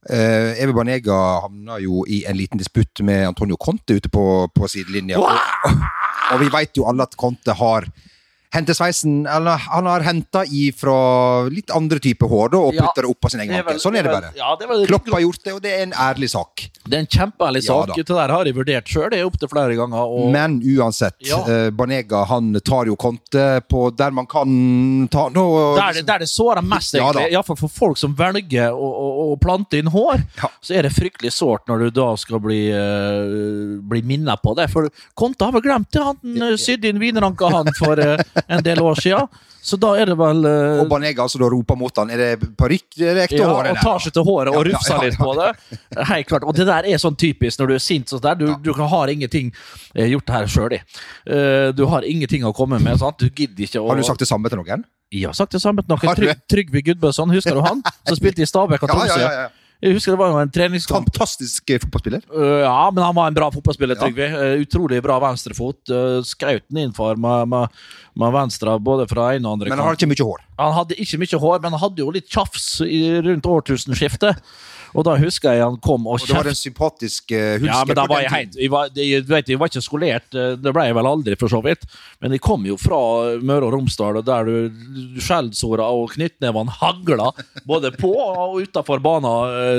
Eh, 0.10 0.58
Evi 0.64 0.74
Banega 0.74 1.18
havna 1.44 1.78
jo 1.82 2.02
i 2.10 2.24
en 2.26 2.38
liten 2.40 2.58
disputt 2.58 3.04
med 3.06 3.28
Antonio 3.28 3.58
Conte 3.62 4.00
ute 4.00 4.10
på, 4.10 4.24
på 4.50 4.70
sidelinja. 4.72 5.20
Og, 5.22 5.76
og 6.34 6.42
vi 6.42 6.50
veit 6.54 6.78
jo 6.80 6.88
alle 6.90 7.06
at 7.06 7.18
Conte 7.20 7.54
har 7.60 7.86
hentesveisen 8.52 9.22
Eller 9.32 9.62
han 9.72 9.88
har 9.88 10.04
henta 10.04 10.42
ifra 10.44 10.96
litt 11.48 11.72
andre 11.72 12.02
typer 12.04 12.28
hår 12.28 12.50
da, 12.52 12.64
og 12.68 12.76
putta 12.76 13.06
det 13.06 13.12
opp 13.12 13.22
på 13.24 13.32
sin 13.32 13.44
egen 13.46 13.56
hanke. 13.56 13.78
Sånn 13.80 13.96
er 13.96 14.08
det 14.08 14.16
bare. 14.16 14.32
Ja, 14.36 14.56
det, 14.60 14.68
Klopp 14.90 15.08
har 15.14 15.24
gjort 15.24 15.46
det, 15.46 15.54
og 15.56 15.62
det 15.64 15.76
er 15.78 15.86
en 15.86 15.96
ærlig 15.96 16.32
sak. 16.34 16.66
Det 16.92 16.98
er 16.98 17.04
en 17.06 17.08
kjempeærlig 17.08 17.62
sak. 17.64 17.94
Ja, 17.96 18.04
det 18.04 18.08
der 18.12 18.34
har 18.36 18.48
jeg 18.50 18.56
vurdert 18.58 18.90
sjøl, 18.92 19.10
det 19.14 19.22
opptil 19.24 19.50
flere 19.52 19.78
ganger. 19.80 20.12
Og, 20.12 20.28
Men 20.34 20.58
uansett, 20.60 21.16
Ja. 21.24 21.40
eh, 21.48 21.70
Banega 21.72 22.26
han 22.28 22.52
tar 22.60 22.90
jo 22.92 22.98
konte 23.00 23.62
på 23.70 23.86
der 23.96 24.12
man 24.12 24.28
kan 24.28 25.08
ta 25.12 25.30
nå 25.30 25.46
der, 25.78 25.94
det, 25.94 26.06
der 26.08 26.20
det 26.26 26.30
sårer 26.30 26.62
mest, 26.62 26.94
Ja 26.98 27.08
egentlig, 27.08 27.32
iallfall 27.32 27.60
for 27.60 27.72
folk 27.72 27.98
som 28.02 28.16
velger 28.18 28.76
å, 28.76 28.90
å, 28.92 29.08
å 29.32 29.38
plante 29.42 29.80
inn 29.80 29.88
hår, 29.94 30.26
Ja. 30.42 30.52
så 30.62 30.76
er 30.76 30.88
det 30.90 30.94
fryktelig 30.96 31.32
sårt 31.36 31.68
når 31.72 31.86
du 31.88 32.02
da 32.02 32.10
skal 32.20 32.42
bli, 32.44 32.60
uh, 32.74 33.80
bli 33.88 34.02
minnet 34.04 34.42
på 34.44 34.56
det. 34.58 34.68
For 34.74 34.90
Konte 35.16 35.48
har 35.48 35.56
vel 35.56 35.64
glemt 35.66 35.92
det, 35.96 36.04
han 36.04 36.44
uh, 36.44 36.58
sydde 36.60 36.92
inn 36.92 37.00
wieneranka 37.02 37.50
han 37.56 37.72
for 37.80 38.00
uh, 38.00 38.18
en 38.48 38.64
del 38.66 38.84
år 38.84 39.00
siden. 39.00 39.32
Så 39.62 39.78
da 39.78 39.92
er 40.02 40.10
det 40.10 40.16
vel 40.18 40.40
uh... 40.42 40.82
Og 40.82 40.88
Banega 40.90 41.22
altså 41.22 41.38
da 41.38 41.46
roper 41.54 41.78
mot 41.78 41.94
han. 42.02 42.10
Er 42.10 42.18
det 42.18 42.50
parykk? 42.58 42.88
Er 42.98 43.14
det 43.20 43.28
ekte 43.28 43.44
ja, 43.44 43.50
hår? 43.52 43.68
og 43.70 43.82
tar 43.86 44.00
seg 44.02 44.16
til 44.16 44.26
håret 44.26 44.50
og 44.50 44.58
Ja, 44.58 44.64
ja, 44.64 44.72
rufser 44.72 44.96
ja, 44.96 45.02
litt 45.06 45.20
på 45.22 45.36
det. 45.38 45.50
Helt 46.10 46.30
klart. 46.32 46.48
Og 46.50 46.58
det 46.58 46.66
der 46.66 46.81
er 46.88 47.02
sånn 47.02 47.18
typisk 47.20 47.62
når 47.62 47.72
du 47.72 47.76
er 47.76 47.84
sint. 47.84 48.10
sånn 48.10 48.24
der. 48.24 48.40
Du, 48.40 48.48
du 48.64 48.72
har 48.74 49.12
ingenting 49.12 49.54
eh, 49.96 50.08
gjort 50.12 50.28
det 50.28 50.38
her 50.40 50.52
sjøl, 50.52 50.78
Du 51.76 51.86
har 51.92 52.08
ingenting 52.08 52.46
å 52.46 52.54
komme 52.54 52.80
med. 52.80 53.00
sant? 53.00 53.20
Du 53.20 53.30
gidder 53.30 53.68
ikke 53.68 53.82
å 53.82 53.90
Har 53.90 54.00
du 54.00 54.04
sagt 54.08 54.20
det 54.20 54.30
samme 54.30 54.50
til 54.50 54.62
noen? 54.62 54.86
Jeg 55.12 55.28
har 55.28 55.36
sagt 55.36 55.52
det 55.52 55.62
samme 55.62 55.84
til 55.84 55.92
noen. 55.92 56.16
Tryg, 56.16 56.46
Trygve 56.50 56.86
Gudbøsson, 56.88 57.34
husker 57.36 57.58
du 57.58 57.66
han? 57.66 57.82
Som 58.08 58.20
spilte 58.20 58.44
i 58.44 58.48
Stabæk 58.48 58.86
og 58.88 58.94
Ja, 58.96 59.08
ja, 59.10 59.18
ja, 59.20 59.34
ja. 59.46 59.50
Jeg 59.82 59.96
husker 59.98 60.14
det 60.14 60.20
var 60.20 60.30
jo 60.30 60.38
en 60.38 60.52
treningskamp. 60.54 61.08
Fantastisk 61.10 61.72
eh, 61.74 61.80
fotballspiller. 61.82 62.22
Uh, 62.30 62.62
ja, 62.62 62.90
men 62.94 63.02
han 63.02 63.16
var 63.18 63.32
en 63.32 63.38
bra 63.38 63.48
fotballspiller, 63.50 63.98
Ja. 63.98 64.28
Uh, 64.30 64.62
utrolig 64.62 65.00
bra 65.02 65.18
venstrefot. 65.24 65.80
Uh, 65.90 66.22
Skaut 66.22 66.68
den 66.70 66.84
innenfor 66.84 67.18
med, 67.18 67.50
med, 67.50 67.80
med 68.22 68.36
venstre 68.36 68.76
både 68.78 69.08
fra 69.10 69.32
ene 69.34 69.50
og 69.50 69.58
andre 69.58 69.72
Men 69.72 69.82
han 69.82 69.90
hadde 69.90 69.98
ikke 69.98 70.12
mye 70.14 70.28
hår. 70.30 70.44
Han 70.62 70.76
hadde 70.78 71.00
ikke 71.02 71.22
mye 71.24 71.42
hår, 71.42 71.64
men 71.64 71.74
han 71.74 71.82
hadde 71.82 72.06
jo 72.06 72.14
litt 72.14 72.30
tjafs 72.30 72.68
i, 72.86 73.02
rundt 73.26 73.50
årtusenskiftet. 73.50 74.46
Og 74.92 75.06
da 75.08 75.16
husker 75.22 75.56
jeg 75.56 75.64
han 75.64 75.78
kom 75.84 76.08
og 76.10 76.18
Og 76.20 76.28
det 76.28 76.36
var 76.36 76.50
en 76.52 76.58
sympatisk 76.58 77.32
uh, 77.32 77.56
hulsker 77.62 77.70
Ja, 77.70 77.82
men 77.88 77.98
da 77.98 78.06
var 78.10 78.24
jeg 78.26 78.32
helt 78.34 78.58
jeg 78.60 78.72
var, 78.74 78.90
jeg, 78.96 79.24
vet, 79.30 79.52
jeg 79.54 79.60
var 79.62 79.72
ikke 79.72 79.84
skolert, 79.86 80.28
eh, 80.36 80.54
det 80.60 80.74
ble 80.76 80.86
jeg 80.90 80.98
vel 80.98 81.10
aldri, 81.10 81.38
for 81.40 81.52
så 81.52 81.62
vidt. 81.64 81.86
Men 82.22 82.36
jeg 82.36 82.44
kom 82.44 82.66
jo 82.68 82.76
fra 82.80 83.00
Møre 83.40 83.70
og 83.70 83.76
Romsdal, 83.78 84.20
der 84.28 84.50
du, 84.50 84.82
skjellsåra 85.24 85.88
og 85.96 86.12
knyttnevene 86.16 86.76
hagla 86.82 87.32
både 87.68 87.94
på 87.98 88.12
og 88.20 88.60
utafor 88.62 89.02
banen. 89.04 89.30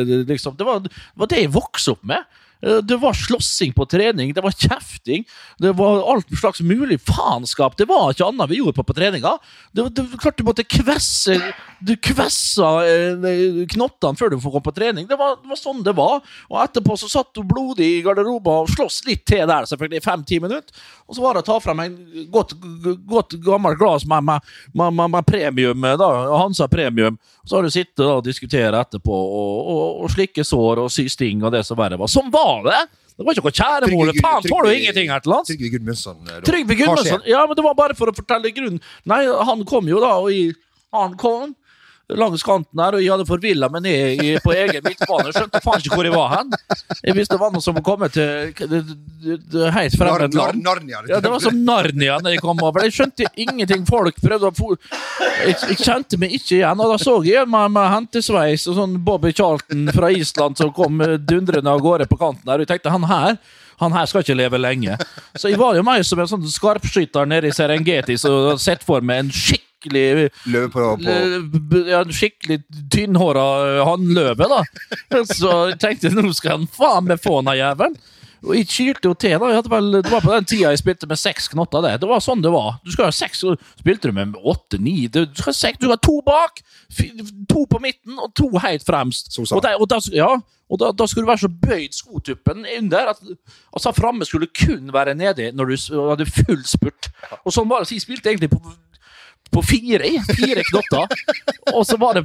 eh, 0.06 0.24
Liksom. 0.32 0.56
Det, 0.56 0.64
var, 0.64 0.80
det 0.84 0.92
var 1.18 1.30
det 1.30 1.42
jeg 1.44 1.52
vokste 1.54 1.96
opp 1.96 2.04
med. 2.08 2.24
Eh, 2.62 2.78
Det 2.82 2.96
var 2.96 3.12
slåssing 3.12 3.72
på 3.72 3.86
trening, 3.86 4.32
det 4.34 4.42
var 4.42 4.54
kjefting, 4.54 5.24
det 5.58 5.72
var 5.72 6.02
alt 6.12 6.26
slags 6.38 6.60
mulig 6.60 7.00
faenskap. 7.00 7.76
Det 7.76 7.88
var 7.88 8.12
ikke 8.12 8.28
annet 8.28 8.50
vi 8.50 8.60
gjorde 8.60 8.76
på 8.78 8.84
på 8.86 8.94
treninga. 8.94 9.36
Det, 9.72 9.88
det, 9.96 10.06
klart 10.20 10.38
du 10.38 10.44
måtte 10.44 10.64
kvesse 10.64 11.38
Du 11.82 11.96
kvessa 11.96 12.68
eh, 12.86 13.66
knottene 13.72 14.18
før 14.18 14.30
du 14.30 14.38
får 14.38 14.52
komme 14.54 14.68
på 14.68 14.74
trening. 14.76 15.06
Det 15.10 15.18
var, 15.18 15.36
det 15.42 15.50
var 15.50 15.58
sånn 15.58 15.82
det 15.82 15.94
var. 15.98 16.20
Og 16.50 16.60
etterpå 16.62 16.94
så 17.00 17.08
satt 17.10 17.32
du 17.34 17.42
blodig 17.42 17.88
i 17.96 18.02
garderoben 18.06 18.62
og 18.62 18.70
sloss 18.70 19.00
litt 19.08 19.24
til 19.26 19.42
der, 19.50 19.66
selvfølgelig, 19.66 19.98
i 19.98 20.04
fem-ti 20.04 20.38
minutter. 20.42 20.84
Og 21.08 21.16
så 21.16 21.24
var 21.24 21.34
det 21.34 21.42
å 21.42 21.48
ta 21.50 21.58
frem 21.60 21.82
en 21.82 21.96
godt, 22.30 22.54
godt 23.10 23.34
gammelt 23.42 23.80
glass 23.80 24.06
med, 24.06 24.22
med, 24.22 24.52
med, 24.78 25.02
med, 25.10 25.26
premium, 25.26 25.88
da, 25.98 26.10
Hansa 26.38 26.68
Premium. 26.70 27.18
Så 27.44 27.56
har 27.58 27.66
du 27.66 27.72
sittet 27.74 28.04
og 28.06 28.22
diskutert 28.24 28.76
etterpå 28.78 29.12
og, 29.12 29.58
og, 29.74 30.04
og 30.04 30.14
slikke 30.14 30.44
sår 30.46 30.84
og 30.84 30.92
sy 30.94 31.08
sting 31.10 31.42
og 31.42 31.50
det 31.56 31.64
som 31.66 31.80
verre 31.80 31.98
var. 31.98 32.10
Som 32.12 32.30
var 32.30 32.51
det! 32.66 32.80
Det 33.12 33.26
var 33.26 33.36
ikke 33.36 33.44
noe 33.44 33.54
kjæremor. 33.58 34.12
Faen, 34.24 34.44
tåler 34.48 34.68
du 34.72 34.76
ingenting 34.80 35.10
her 35.12 35.20
til 35.22 35.30
lands? 35.34 35.48
Trygve 35.52 35.68
Gudmundsson. 35.74 36.16
eh. 36.32 36.38
Trygve 36.48 36.74
Gudmundsson. 36.80 37.22
Ja, 37.28 37.42
men 37.46 37.58
det 37.58 37.64
var 37.66 37.74
bare 37.78 37.94
for 37.98 38.10
å 38.10 38.14
fortelle 38.16 38.50
grunnen. 38.56 38.80
Nei, 39.12 39.20
han 39.50 39.64
kom 39.68 39.88
jo 39.90 40.00
da, 40.02 40.12
og 40.24 40.32
i, 40.32 40.46
han 40.96 41.16
kom 41.20 41.52
langs 42.08 42.42
kanten 42.42 42.80
her, 42.82 42.96
og 42.96 43.02
jeg 43.02 43.12
hadde 43.12 43.26
forvilla 43.28 43.68
meg 43.72 43.84
ned 43.84 44.22
i, 44.24 44.32
på 44.42 44.52
egen 44.56 44.82
midtbane. 44.84 45.32
Skjønte 45.34 45.62
faen 45.64 45.82
ikke 45.82 45.96
hvor 45.96 46.08
jeg 46.08 46.14
var 46.14 46.32
hen. 46.34 46.52
Jeg 47.02 47.16
visste 47.16 47.36
det 47.36 47.40
var 47.40 47.54
noe 47.54 47.64
som 47.64 47.78
kom 47.84 48.04
til 48.12 48.52
det, 48.58 48.82
det, 48.82 49.38
det, 49.52 49.70
helt 49.76 49.96
fremmed 49.98 50.36
land. 50.36 50.62
Narnia. 50.64 51.02
Ja, 51.08 51.22
det 51.22 51.32
var 51.32 51.42
som 51.42 51.62
Narnia 51.64 52.18
når 52.22 52.36
jeg 52.36 52.42
kom 52.44 52.60
over. 52.62 52.84
Jeg 52.86 52.96
skjønte 52.98 53.30
ingenting. 53.32 53.86
Folk 53.88 54.20
prøvde 54.22 54.50
å 54.50 54.56
få 54.56 54.74
jeg, 54.76 55.56
jeg 55.72 55.78
kjente 55.80 56.20
meg 56.20 56.36
ikke 56.36 56.58
igjen. 56.58 56.84
Og 56.84 56.92
da 56.92 57.00
så 57.00 57.16
jeg 57.26 57.48
meg 57.50 57.72
med 57.72 57.90
hentesveis 57.94 58.68
og 58.70 58.78
sånn 58.78 59.00
Bobby 59.06 59.32
Charlton 59.36 59.88
fra 59.94 60.12
Island 60.12 60.60
som 60.60 60.72
kom 60.76 61.00
dundrende 61.22 61.72
av 61.72 61.82
gårde 61.84 62.08
på 62.10 62.20
kanten 62.20 62.48
her. 62.48 62.60
Og 62.60 62.66
jeg 62.66 62.74
tenkte 62.74 62.94
han 62.94 63.08
her 63.10 63.36
han 63.82 63.94
her 63.96 64.06
skal 64.06 64.22
ikke 64.22 64.36
leve 64.38 64.60
lenge. 64.60 64.94
Så 65.34 65.50
jeg 65.50 65.58
var 65.58 65.74
jo 65.74 65.82
mer 65.86 66.04
som 66.06 66.20
en 66.22 66.30
sånn 66.30 66.44
skarpskytter 66.46 67.26
nede 67.26 67.50
i 67.50 67.56
Serengeti 67.56 68.14
som 68.20 68.52
har 68.52 68.60
sett 68.62 68.84
for 68.86 69.02
meg 69.02 69.24
en 69.24 69.32
skikkelig 69.82 70.30
Løve 70.46 70.70
på, 70.70 70.96
på. 71.02 71.82
ja, 71.90 72.02
skikkelig 72.06 72.62
tynnhåra 72.92 73.84
hannløve, 73.84 74.48
da. 74.48 74.62
Så 75.34 75.68
jeg 75.72 75.78
tenkte 75.82 76.14
nå 76.14 76.32
skal 76.32 76.60
han 76.60 76.66
faen 76.70 77.08
meg 77.10 77.22
få 77.22 77.40
den 77.42 77.58
jævelen. 77.58 77.98
Og 78.42 78.56
jeg 78.56 78.66
kylte 78.66 79.06
jo 79.06 79.14
til. 79.14 79.38
da 79.38 79.60
vel, 79.70 79.92
Det 80.02 80.10
var 80.10 80.20
på 80.20 80.32
den 80.32 80.44
tida 80.44 80.72
jeg 80.72 80.80
spilte 80.80 81.06
med 81.06 81.18
seks 81.18 81.48
knotter. 81.52 81.82
Det 81.82 82.00
Det 82.00 82.08
var 82.10 82.18
sånn 82.20 82.42
det 82.42 82.50
var. 82.50 82.80
Du 82.84 82.90
skal 82.90 83.06
ha 83.06 83.14
seks, 83.14 83.44
spilte 83.78 84.10
du 84.10 84.12
med 84.12 84.34
åtte-ni 84.34 85.06
Du 85.08 85.24
du 85.26 85.42
skal 85.42 85.54
ha 85.90 85.96
to 85.96 86.20
bak, 86.26 86.62
to 87.48 87.66
på 87.66 87.78
midten 87.78 88.18
og 88.18 88.34
to 88.34 88.50
helt 88.58 88.82
fremst. 88.84 89.30
Og, 89.38 89.62
der, 89.62 89.78
og, 89.78 89.88
da, 89.88 90.00
ja, 90.10 90.34
og 90.68 90.78
da, 90.78 90.90
da 90.90 91.06
skulle 91.06 91.26
du 91.26 91.30
være 91.30 91.44
så 91.44 91.48
bøyd 91.48 91.94
skotuppen 91.94 92.66
under 92.78 93.12
at 93.14 93.20
altså 93.72 93.92
framme 93.92 94.24
skulle 94.24 94.50
kun 94.50 94.90
være 94.92 95.14
nedi 95.14 95.52
når 95.52 95.70
du 95.70 95.76
hadde 96.10 96.26
full 96.26 96.64
spurt. 96.66 97.12
Og 97.44 97.52
sånn 97.54 97.70
var 97.70 97.82
det. 97.82 97.92
Så 97.92 97.94
jeg 97.94 98.06
spilte 98.08 98.32
egentlig 98.32 98.50
på 98.50 98.60
på 99.52 99.62
fire, 99.62 100.10
fire 100.36 100.64
knotter. 100.70 101.06
Og 101.72 101.86
så 101.86 101.96
var 102.00 102.14
det 102.14 102.24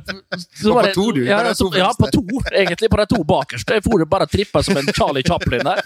så 0.62 0.74
var 0.74 0.88
på 0.88 0.94
to, 0.94 1.12
du? 1.12 1.26
Ja, 1.26 1.54
så, 1.56 1.72
ja, 1.76 1.92
på 2.00 2.08
to, 2.12 2.24
egentlig. 2.52 2.90
På 2.90 2.98
de 3.02 3.06
to 3.12 3.24
bakerste. 3.28 3.78
Jeg 3.78 3.84
for 3.84 4.06
bare 4.06 4.28
trippa 4.32 4.64
som 4.64 4.78
en 4.80 4.88
Charlie 4.94 5.24
Chaplin 5.28 5.68
der. 5.68 5.82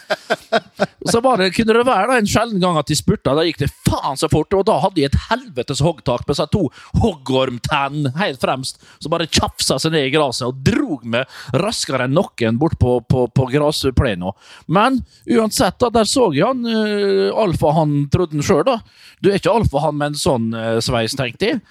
Så 1.09 1.21
det, 1.37 1.49
kunne 1.55 1.73
det 1.73 1.85
være 1.87 2.07
da, 2.11 2.17
en 2.19 2.29
sjelden 2.29 2.61
gang 2.61 2.77
at 2.77 2.89
de 2.89 2.95
spurta. 2.97 3.33
Da 3.33 3.45
gikk 3.45 3.61
det 3.63 3.71
faen 3.87 4.19
så 4.19 4.29
fort. 4.29 4.53
Og 4.53 4.65
da 4.67 4.77
hadde 4.83 4.99
de 4.99 5.05
et 5.07 5.17
helvetes 5.29 5.81
hoggtak 5.81 6.27
med 6.27 6.37
seg 6.37 6.51
to 6.53 6.67
hoggormtenn 7.01 8.11
helt 8.19 8.41
fremst, 8.41 8.81
som 9.01 9.13
bare 9.13 9.29
tjafsa 9.29 9.79
seg 9.81 9.95
ned 9.95 10.09
i 10.09 10.13
gresset 10.13 10.47
og 10.49 10.61
drog 10.65 11.05
meg 11.09 11.29
raskere 11.57 12.05
enn 12.05 12.13
noen 12.17 12.59
bort 12.61 12.77
på, 12.81 12.99
på, 13.09 13.25
på 13.33 13.47
gressplena. 13.49 14.33
Men 14.69 15.01
uansett, 15.25 15.79
da, 15.81 15.89
der 15.93 16.09
så 16.09 16.29
jeg 16.35 16.45
han 16.45 16.61
uh, 16.67 17.31
alfahann, 17.41 18.05
trodde 18.13 18.37
han 18.37 18.45
sjøl, 18.45 18.63
da. 18.67 18.79
Du 19.21 19.31
er 19.31 19.39
ikke 19.39 19.53
alfahann 19.53 19.97
med 19.97 20.13
en 20.13 20.21
sånn 20.21 20.49
uh, 20.53 20.77
sveis, 20.83 21.17
tenkte 21.17 21.49
jeg. 21.49 21.61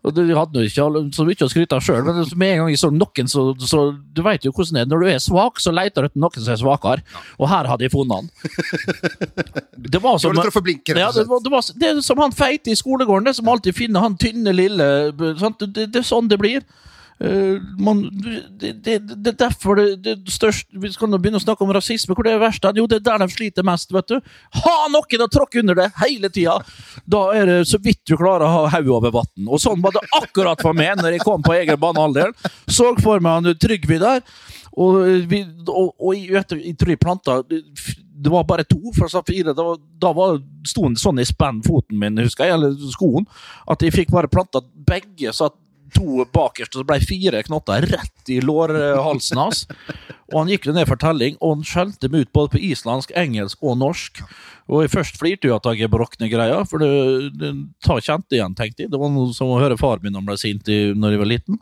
Og 0.00 0.14
du 0.16 0.22
hadde 0.32 0.64
jo 0.64 0.70
ikke 0.70 1.12
så 1.12 1.26
mye 1.28 1.44
å 1.44 1.50
skryte 1.52 1.76
av 1.76 1.84
sjøl, 1.84 2.02
men 2.06 2.22
med 2.40 2.54
en 2.54 2.62
gang 2.62 2.72
jeg 2.72 2.80
så 2.80 2.88
noen, 2.94 3.28
så, 3.28 3.50
så 3.60 3.82
Du 4.16 4.22
veit 4.24 4.44
jo 4.46 4.52
hvordan 4.54 4.78
det 4.78 4.84
er. 4.86 4.90
Når 4.90 5.04
du 5.04 5.10
er 5.12 5.22
svak, 5.22 5.60
så 5.60 5.72
leter 5.74 6.06
du 6.06 6.10
etter 6.10 6.22
noen 6.24 6.40
som 6.40 6.54
er 6.54 6.60
svakere. 6.60 7.20
Og 7.36 7.50
her 7.50 7.68
hadde 7.68 7.84
jeg 7.84 7.92
funnet 7.92 8.22
han. 8.22 8.30
Det 9.76 9.98
var 9.98 10.18
som 10.18 10.36
rett 10.36 10.88
ja, 10.88 11.12
det, 11.12 11.24
var, 11.24 11.40
det, 11.42 11.50
var, 11.50 11.64
det 11.74 11.88
er 11.88 12.00
som 12.04 12.18
han 12.22 12.32
feite 12.32 12.70
i 12.70 12.76
skolegården, 12.76 13.26
det 13.26 13.34
som 13.34 13.48
alltid 13.48 13.76
finner 13.76 14.04
han 14.04 14.16
tynne, 14.20 14.52
lille 14.54 14.86
sant? 15.40 15.64
Det, 15.74 15.88
er 15.96 16.06
sånn 16.06 16.30
det 16.30 16.38
blir. 16.40 16.62
Uh, 17.20 17.60
man, 17.76 17.98
det, 18.56 18.94
er 18.94 19.34
derfor 19.36 19.76
det, 19.76 19.98
det 20.00 20.32
største 20.32 20.78
Vi 20.80 20.88
skal 20.88 21.10
nå 21.12 21.18
begynne 21.20 21.36
å 21.36 21.42
snakke 21.42 21.66
om 21.66 21.72
rasisme. 21.76 22.14
Hvor 22.16 22.24
det 22.24 22.32
er 22.32 22.40
verst? 22.40 22.64
Jo, 22.76 22.86
det 22.88 23.00
er 23.00 23.04
der 23.10 23.20
de 23.20 23.28
sliter 23.28 23.66
mest. 23.66 23.92
vet 23.92 24.08
du 24.08 24.16
Ha 24.62 24.76
noen 24.88 25.26
å 25.26 25.28
tråkke 25.28 25.60
under 25.60 25.76
det 25.82 25.90
hele 26.00 26.30
tida! 26.32 26.56
Da 27.04 27.26
er 27.36 27.50
det 27.50 27.58
så 27.68 27.80
vidt 27.82 28.00
du 28.08 28.16
klarer 28.16 28.46
å 28.46 28.54
ha 28.54 28.62
hodet 28.72 28.94
over 28.96 29.12
vann. 29.18 29.48
Og 29.48 29.60
sånn 29.60 29.84
var 29.84 29.98
det 29.98 30.06
akkurat 30.16 30.64
for 30.64 30.76
meg 30.76 31.02
når 31.02 31.18
jeg 31.18 31.26
kom 31.26 31.44
på 31.44 31.58
egen 31.58 31.80
banehalvdel. 31.82 32.32
Så 32.70 32.94
for 33.04 33.20
meg 33.20 33.40
han 33.40 33.60
Trygve 33.60 34.00
der. 34.00 34.24
Og, 34.80 35.02
vi, 35.28 35.42
og, 35.66 35.92
og 35.98 36.14
jeg, 36.16 36.46
jeg 36.56 36.76
tror 36.78 36.94
jeg 36.94 37.02
planta 37.02 37.40
Det 38.20 38.32
var 38.32 38.44
bare 38.48 38.66
to 38.68 38.92
fra 38.96 39.08
Safire. 39.08 39.54
Da, 39.56 39.64
da 40.02 40.12
var, 40.16 40.38
sto 40.68 40.84
den 40.86 40.98
sånn 41.00 41.22
i 41.22 41.26
spenn, 41.28 41.62
foten 41.64 42.00
min, 42.00 42.20
husker 42.20 42.48
jeg, 42.48 42.58
eller 42.58 42.76
skoen, 42.92 43.28
at 43.70 43.82
jeg 43.84 43.96
fikk 43.96 44.14
bare 44.14 44.30
planta 44.32 44.62
begge. 44.88 45.32
så 45.32 45.48
at 45.50 45.58
to 45.94 46.24
bakerst, 46.32 46.74
og 46.74 46.82
så 46.82 46.86
ble 46.86 46.98
fire 47.02 47.42
knotter 47.46 47.86
rett 47.90 48.32
i 48.32 48.38
lårhalsen 48.44 49.40
hans. 49.40 49.64
Og 50.30 50.36
han 50.42 50.52
gikk 50.52 50.68
ned 50.70 50.86
for 50.88 51.00
telling, 51.00 51.38
og 51.40 51.56
han 51.56 51.66
skjelte 51.66 52.10
meg 52.10 52.26
ut 52.26 52.32
både 52.36 52.54
på 52.54 52.62
islandsk, 52.70 53.14
engelsk 53.18 53.62
og 53.64 53.80
norsk. 53.80 54.22
Og 54.70 54.84
jeg 54.84 54.92
først 54.92 55.16
flirte 55.18 55.48
jo 55.48 55.56
at 55.56 55.66
jeg 55.74 55.90
brokne 55.90 56.28
greia, 56.30 56.60
for 56.68 56.82
det, 56.82 57.32
det 57.40 57.50
tar 57.82 58.02
kjente 58.04 58.36
igjen, 58.36 58.54
tenkte 58.54 58.84
jeg. 58.84 58.92
Det 58.92 59.00
var 59.00 59.10
noe 59.10 59.34
som 59.34 59.50
å 59.50 59.58
høre 59.58 59.78
far 59.80 59.98
min 60.04 60.14
han 60.14 60.26
ble 60.26 60.36
sint 60.38 60.70
når 60.70 61.16
jeg 61.16 61.22
var 61.22 61.30
liten. 61.30 61.58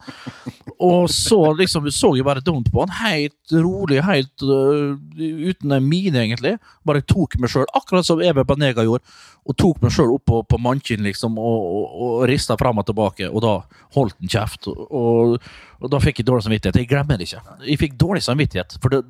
Og 0.85 1.09
så 1.11 1.39
liksom 1.57 1.89
så 1.95 2.13
jeg 2.19 2.27
bare 2.27 2.45
dumt 2.45 2.69
på 2.73 2.85
han, 2.85 2.93
helt 3.01 3.55
rolig, 3.55 4.03
helt 4.05 4.45
uh, 4.45 4.93
uten 5.17 5.73
en 5.75 5.89
mine, 5.89 6.21
egentlig. 6.21 6.59
Bare 6.87 7.03
tok 7.03 7.39
meg 7.41 7.53
sjøl, 7.53 7.67
akkurat 7.79 8.07
som 8.07 8.23
Ebe 8.23 8.45
Banega 8.47 8.85
gjorde, 8.87 9.09
og 9.49 9.57
tok 9.57 9.81
meg 9.83 9.95
sjøl 9.95 10.13
opp 10.19 10.29
på, 10.29 10.61
mannkinn, 10.61 11.03
liksom, 11.07 11.41
og, 11.41 11.59
og, 11.65 11.99
og 12.05 12.15
rista 12.29 12.59
frem 12.61 12.83
og 12.83 12.87
tilbake, 12.91 13.31
og 13.33 13.43
da 13.47 13.55
holdt 13.97 14.19
han 14.21 14.37
kjeft. 14.37 14.69
Og, 14.69 15.39
og 15.81 15.93
da 15.95 16.03
fikk 16.05 16.21
jeg 16.21 16.29
dårlig 16.29 16.45
samvittighet. 16.45 16.83
Jeg 16.83 16.93
glemmer 16.93 17.17
det 17.17 17.31
ikke. 17.31 17.59
Jeg 17.65 17.81
fikk 17.81 17.99
dårlig 17.99 18.27
samvittighet, 18.27 18.77
for 18.83 18.93
det, 18.93 19.07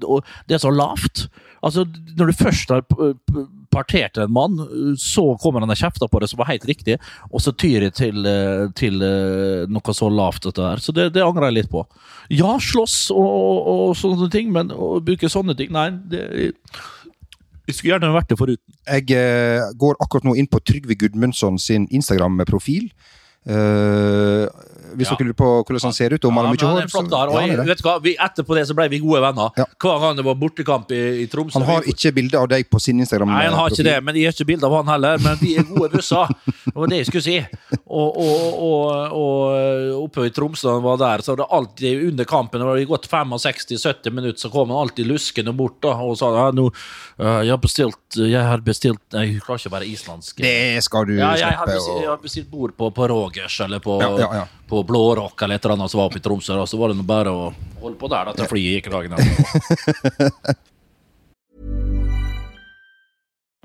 det 0.46 0.56
er 0.56 0.62
så 0.62 0.72
lavt. 0.72 1.26
Altså, 1.66 1.82
når 2.14 2.30
du 2.30 2.38
først 2.38 2.70
har 2.70 2.86
p- 3.70 3.84
p- 3.88 4.22
en 4.22 4.32
mann, 4.32 4.58
så 4.98 5.24
kommer 5.42 5.60
han 5.64 5.70
og 5.70 5.76
kjefter 5.78 6.08
på 6.10 6.20
det, 6.20 6.28
som 6.30 6.38
var 6.40 6.50
helt 6.50 6.64
riktig, 6.68 6.98
og 7.30 7.40
så 7.44 7.52
tyr 7.52 7.88
jeg 7.88 7.94
til, 7.94 8.26
eh, 8.26 8.66
til 8.78 9.02
eh, 9.02 9.66
noe 9.68 9.94
så 9.94 10.08
lavt, 10.10 10.42
dette 10.48 10.62
her. 10.64 10.82
Så 10.82 10.92
det, 10.96 11.10
det 11.14 11.24
angrer 11.24 11.50
jeg 11.50 11.58
litt 11.62 11.70
på. 11.72 11.84
Ja, 12.30 12.56
slåss 12.60 13.10
og, 13.14 13.26
og, 13.28 13.68
og 13.88 13.96
sånne 13.96 14.30
ting, 14.32 14.52
men 14.52 14.72
å 14.74 14.98
bruke 15.00 15.30
sånne 15.32 15.56
ting 15.56 15.70
Nei, 15.72 15.90
det 16.10 16.52
Jeg 17.68 17.74
skulle 17.76 17.94
gjerne 17.94 18.14
vært 18.14 18.30
det 18.32 18.38
foruten. 18.40 18.74
Jeg 18.88 19.10
eh, 19.12 19.60
går 19.76 19.98
akkurat 20.00 20.24
nå 20.24 20.34
inn 20.40 20.48
på 20.48 20.60
Trygve 20.64 20.96
Gudmundsson 20.96 21.58
sin 21.60 21.84
Instagram-profil. 21.92 22.88
Eh, 23.48 24.46
hvis 24.98 25.08
Ja. 25.10 25.16
dere 25.16 25.28
lurer 25.28 25.36
på 25.36 25.48
hvordan 25.64 25.82
han 25.88 25.92
ser 25.92 26.12
ut, 26.14 26.24
om 26.24 26.36
han 26.36 26.46
har 26.46 26.54
mye 26.54 26.58
hår 26.58 26.88
så- 26.88 27.56
ja, 27.56 27.64
vet 27.64 27.82
hva, 27.82 27.98
vi, 28.02 28.16
etterpå 28.16 28.54
det 28.56 28.66
så 28.66 28.74
ble 28.74 28.88
vi 28.88 28.98
gode 28.98 29.20
venner. 29.20 29.50
Ja. 29.56 29.64
Hver 29.78 30.00
gang 30.00 30.16
det 30.16 30.24
var 30.24 30.34
bortekamp 30.34 30.90
i, 30.92 31.22
i 31.22 31.26
Tromsø 31.26 31.52
han 31.54 31.62
har 31.62 31.82
ikke 31.82 32.12
bilde 32.14 32.34
av 32.34 32.48
deg 32.48 32.68
på 32.70 32.80
sin 32.80 32.98
Instagram. 32.98 33.28
Nei, 33.28 33.44
han 33.44 33.54
har 33.54 33.68
ikke 33.70 33.84
det, 33.84 34.02
men 34.04 34.14
jeg 34.16 34.24
har 34.26 34.32
ikke 34.32 34.46
bilde 34.46 34.64
av 34.64 34.74
han 34.84 34.86
heller. 34.94 35.18
Men 35.22 35.36
vi 35.40 35.56
er 35.56 35.62
gode 35.62 35.90
busser. 35.92 36.28
Det 36.78 36.82
var 36.84 36.90
det 36.92 36.98
jeg 37.00 37.06
skulle 37.08 37.24
si. 37.26 37.36
Og, 37.90 38.18
og, 38.22 38.58
og, 38.62 39.14
og 39.18 40.02
oppe 40.04 40.28
i 40.28 40.30
Tromsø 40.30 40.76
var 40.84 41.00
der, 41.00 41.24
så 41.26 41.32
var 41.32 41.40
det 41.40 41.46
alltid 41.56 42.04
under 42.12 42.28
kampen, 42.30 42.62
det 42.62 42.68
hadde 42.68 42.84
gått 42.86 43.08
65-70 43.10 44.14
minutter, 44.14 44.38
så 44.44 44.50
kom 44.52 44.70
han 44.70 44.78
alltid 44.84 45.08
luskende 45.10 45.50
bort 45.58 45.80
da, 45.82 45.96
og 45.98 46.14
sa 46.20 46.28
ja, 46.36 46.44
nå, 46.54 46.68
eh, 47.18 47.40
jeg 47.48 47.50
har 47.50 47.58
bestilt 47.64 48.20
Jeg 48.20 48.44
har 48.46 48.62
bestilt 48.62 49.02
Nei, 49.16 49.24
jeg 49.32 49.42
klarer 49.42 49.64
ikke 49.64 49.72
å 49.72 49.74
være 49.74 49.90
islandsk. 49.90 50.44
Det 50.46 50.86
skal 50.86 51.10
du 51.10 51.16
Ja, 51.16 51.32
jeg 51.40 51.58
har, 51.58 51.66
bestilt, 51.66 51.98
jeg 52.04 52.12
har 52.12 52.22
bestilt 52.22 52.50
bord 52.54 52.78
på, 52.78 52.92
på 52.94 53.10
Rogers 53.10 53.58
eller 53.66 53.82
på, 53.82 53.98
Ja, 54.04 54.14
ja, 54.22 54.30
ja. 54.44 54.46
på 54.70 54.84
Blårock 54.86 55.42
eller 55.42 55.58
et 55.58 55.66
eller 55.66 55.80
annet 55.80 55.90
som 55.90 56.04
var 56.04 56.12
oppe 56.12 56.22
i 56.22 56.24
Tromsø. 56.30 56.54
Da. 56.54 56.70
Så 56.70 56.78
var 56.78 56.94
det 56.94 57.00
nå 57.00 57.08
bare 57.08 57.34
å 57.34 57.50
holde 57.82 57.98
på 57.98 58.14
der 58.14 58.30
da, 58.30 58.38
til 58.38 58.52
flyet 58.54 58.78
gikk 58.78 58.92
dagen 58.94 59.18
etterpå. 59.18 60.58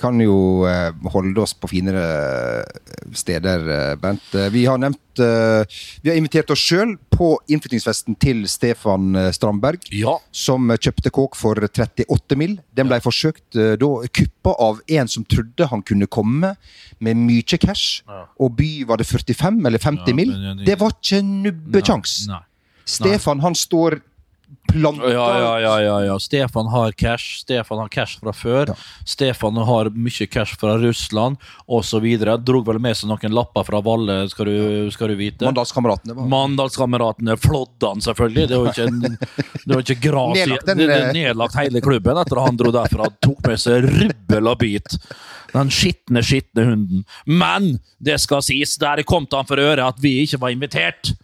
Kan 0.00 0.18
jo 0.20 0.66
eh, 0.68 0.90
holde 1.12 1.40
oss 1.40 1.54
på 1.56 1.70
finere 1.70 2.02
eh, 2.60 3.12
steder, 3.16 3.62
eh, 3.72 3.94
Bent. 4.00 4.26
Vi 4.52 4.66
har 4.68 4.76
nevnt 4.82 5.00
Vi 5.16 6.10
har 6.10 6.16
invitert 6.18 6.50
oss 6.52 6.60
sjøl 6.60 6.90
på 7.08 7.30
innflyttingsfesten 7.48 8.18
til 8.20 8.42
Stefan 8.52 9.14
Strandberg. 9.32 9.86
Ja. 9.96 10.18
som 10.30 10.68
kjøpte 10.68 11.08
kåk 11.08 11.38
for 11.40 11.56
38 11.56 12.36
mill. 12.36 12.58
Den 12.76 12.90
ble 12.90 12.98
forsøkt 13.00 13.56
da 13.56 13.88
kuppa 14.12 14.52
av 14.60 14.82
en 14.92 15.08
som 15.08 15.24
trodde 15.24 15.70
han 15.70 15.80
kunne 15.80 16.04
komme 16.06 16.50
med 17.00 17.16
mye 17.16 17.56
cash, 17.56 18.02
Ja. 18.06 18.26
og 18.38 18.56
by 18.58 18.84
var 18.84 19.00
det 19.00 19.06
45 19.08 19.64
eller 19.64 19.78
50 19.80 20.12
Ja, 20.12 20.14
mill. 20.14 20.34
Det 20.66 20.76
var 20.78 20.92
ikke 20.92 21.22
nubbekjangs. 21.24 22.28
Stefan 22.84 23.40
han 23.40 23.54
står 23.56 24.02
planta 24.72 25.12
Ja, 25.12 25.38
ja, 25.38 25.60
ja, 25.60 25.80
ja, 25.80 26.04
ja. 26.04 26.18
Stefan 26.20 26.66
har 26.66 26.92
cash. 26.92 27.38
Stefan 27.40 27.78
har 27.78 27.88
cash 27.88 28.20
fra 28.20 28.32
før. 28.32 28.72
Stefan 29.04 29.56
har 29.56 29.90
mye 29.90 30.26
cash 30.26 30.56
fra 30.60 30.76
Russland 30.78 31.36
osv. 31.66 32.06
Drog 32.44 32.66
vel 32.66 32.80
med 32.82 32.96
seg 32.98 33.10
noen 33.10 33.36
lapper 33.36 33.66
fra 33.66 33.80
Valle, 33.84 34.18
skal 34.32 34.50
du, 34.50 34.56
skal 34.94 35.12
du 35.12 35.18
vite. 35.18 35.46
Mandalskameratene. 35.46 36.28
Mandalskameratene 36.32 37.36
flådde 37.40 37.92
han 37.94 38.04
selvfølgelig. 38.04 38.48
Det 38.52 38.60
var 38.62 38.72
ikke, 38.72 38.88
en, 38.90 39.18
det 39.64 39.74
var 39.74 39.84
ikke 39.84 40.00
gras 40.08 40.40
Nedlagt 40.40 40.70
den, 40.70 40.82
det, 40.84 40.90
eh. 40.98 41.12
Nedlagt 41.16 41.60
hele 41.60 41.84
klubben 41.84 42.22
etter 42.22 42.42
at 42.42 42.50
han 42.50 42.60
dro 42.60 42.74
derfra. 42.74 43.10
Tok 43.24 43.44
med 43.46 43.62
seg 43.62 43.86
rubbel 43.86 44.52
og 44.52 44.60
bit. 44.62 44.98
Den 45.54 45.70
skitne, 45.72 46.22
skitne 46.26 46.66
hunden. 46.68 47.06
Men 47.24 47.76
det 48.02 48.18
skal 48.22 48.44
sies, 48.44 48.76
der 48.82 49.04
kom 49.08 49.28
han 49.32 49.48
for 49.48 49.60
øre 49.62 49.86
at 49.88 50.02
vi 50.02 50.18
ikke 50.24 50.42
var 50.42 50.52
invitert. 50.54 51.14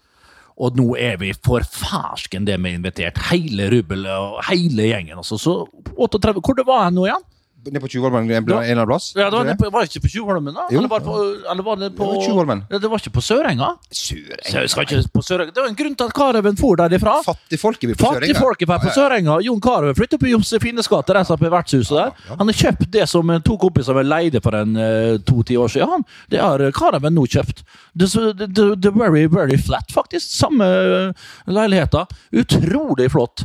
Og 0.60 0.76
nå 0.76 0.92
er 1.00 1.18
vi 1.20 1.32
for 1.32 1.64
farsken 1.64 2.46
det 2.48 2.58
vi 2.60 2.72
har 2.72 2.80
invitert. 2.80 3.20
Hele 3.30 3.70
rubbel 3.72 4.06
og 4.12 4.40
hele 4.50 4.90
gjengen. 4.90 5.20
Altså. 5.22 5.38
Så 5.40 5.56
38, 5.96 6.40
Hvor 6.40 6.58
det 6.58 6.66
var 6.68 6.84
han 6.88 6.98
nå 6.98 7.06
igjen? 7.08 7.24
Nede 7.62 7.80
på 7.80 7.88
Tjuvholmen 7.88 8.24
en 8.26 8.42
eller 8.42 8.72
annen 8.72 8.86
plass? 8.90 9.12
Ja, 9.14 9.28
det 9.30 9.36
var, 9.36 9.54
på, 9.58 9.68
var 9.70 9.84
det 9.84 9.92
ikke 9.92 10.02
på 10.06 10.10
Tjuvholmen, 10.10 10.54
da? 10.56 10.64
Jo. 10.72 10.80
Eller 10.80 10.90
var 10.90 11.04
på, 11.06 11.16
eller 11.52 11.62
var 11.62 11.76
det 11.78 11.90
på 11.94 12.08
Tjuvholmen. 12.24 12.64
Ja, 12.70 12.80
det 12.82 12.90
var 12.90 13.02
ikke 13.02 13.12
på 13.14 13.22
Sørenga? 13.22 13.68
Sørenga. 13.94 15.02
På 15.14 15.22
Sørenga. 15.22 15.54
Det 15.54 15.62
var 15.62 15.68
en 15.70 15.78
grunn 15.78 15.94
til 15.94 16.10
at 16.10 16.16
Kareven 16.16 16.58
for 16.58 16.80
derifra. 16.80 17.14
Fattigfolket 17.26 17.92
vil 17.92 17.98
på 18.00 18.08
Sørenga. 18.08 18.26
Fattigfolket 18.26 18.72
på. 18.72 18.94
Sørenga. 18.96 19.38
Jon 19.46 19.62
Carew 19.62 19.94
flyttet 19.94 20.22
på 20.22 20.32
Josefines 20.32 20.90
gate, 20.90 21.14
rett 21.14 21.30
oppe 21.36 21.46
i 21.46 21.52
vertshuset 21.54 21.96
der. 22.00 22.14
Han 22.40 22.50
har 22.50 22.60
kjøpt 22.64 22.88
det 22.98 23.06
som 23.10 23.30
eh, 23.30 23.42
to 23.46 23.58
kompiser 23.62 23.98
var 23.98 24.08
leide 24.08 24.42
for 24.42 24.58
en 24.58 24.74
eh, 24.76 25.18
to-ti 25.22 25.58
år 25.60 25.70
siden. 25.70 25.92
Han, 25.92 26.06
det 26.34 26.42
har 26.42 26.66
Carewen 26.74 27.14
nå 27.14 27.28
kjøpt. 27.30 27.62
Det 27.92 28.10
the, 28.12 28.46
det, 28.46 28.68
det 28.82 28.90
er 28.90 28.96
very, 28.98 29.26
very 29.30 29.58
flat, 29.58 29.92
faktisk. 29.92 30.26
Samme 30.32 30.64
uh, 30.66 31.28
leiligheter. 31.46 32.06
Utrolig 32.32 33.10
flott. 33.12 33.44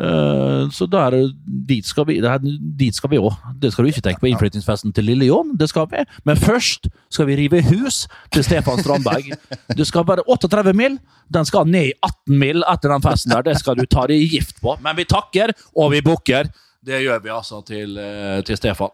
Eh, 0.00 0.70
så 0.72 0.86
der, 0.88 1.18
dit 1.68 1.84
skal 1.84 2.06
vi 2.08 2.14
det 2.24 2.32
Dit 2.80 2.96
skal 2.96 3.10
vi 3.12 3.20
òg. 3.20 3.34
Det 3.60 3.72
skal 3.72 3.84
du 3.84 3.90
ikke 3.92 4.04
tenke 4.06 4.22
på 4.24 4.30
innflyttingsfesten 4.30 4.94
til 4.96 5.04
Lille 5.10 5.28
John. 5.28 5.52
Det 5.58 5.68
skal 5.68 5.88
vi. 5.90 6.04
Men 6.24 6.40
først 6.40 6.88
skal 7.12 7.28
vi 7.28 7.36
rive 7.42 7.62
hus 7.68 8.06
til 8.32 8.44
Stefan 8.46 8.80
Strandberg. 8.80 9.34
Du 9.76 9.84
skal 9.84 10.06
bare 10.08 10.24
38 10.26 10.72
mil. 10.76 10.98
Den 11.32 11.48
skal 11.48 11.68
ned 11.68 11.92
i 11.92 11.94
18 12.00 12.38
mil 12.40 12.64
etter 12.72 12.94
den 12.94 13.04
festen 13.04 13.36
der. 13.36 13.44
Det 13.50 13.58
skal 13.60 13.76
du 13.76 13.84
ta 13.86 14.06
deg 14.08 14.24
gift 14.32 14.60
på. 14.64 14.78
Men 14.82 14.96
vi 14.96 15.08
takker, 15.08 15.52
og 15.76 15.92
vi 15.92 16.02
bukker. 16.04 16.48
Det 16.82 16.98
gjør 17.04 17.20
vi 17.22 17.30
altså 17.30 17.60
til, 17.66 17.98
eh, 17.98 18.40
til 18.42 18.56
Stefan. 18.58 18.90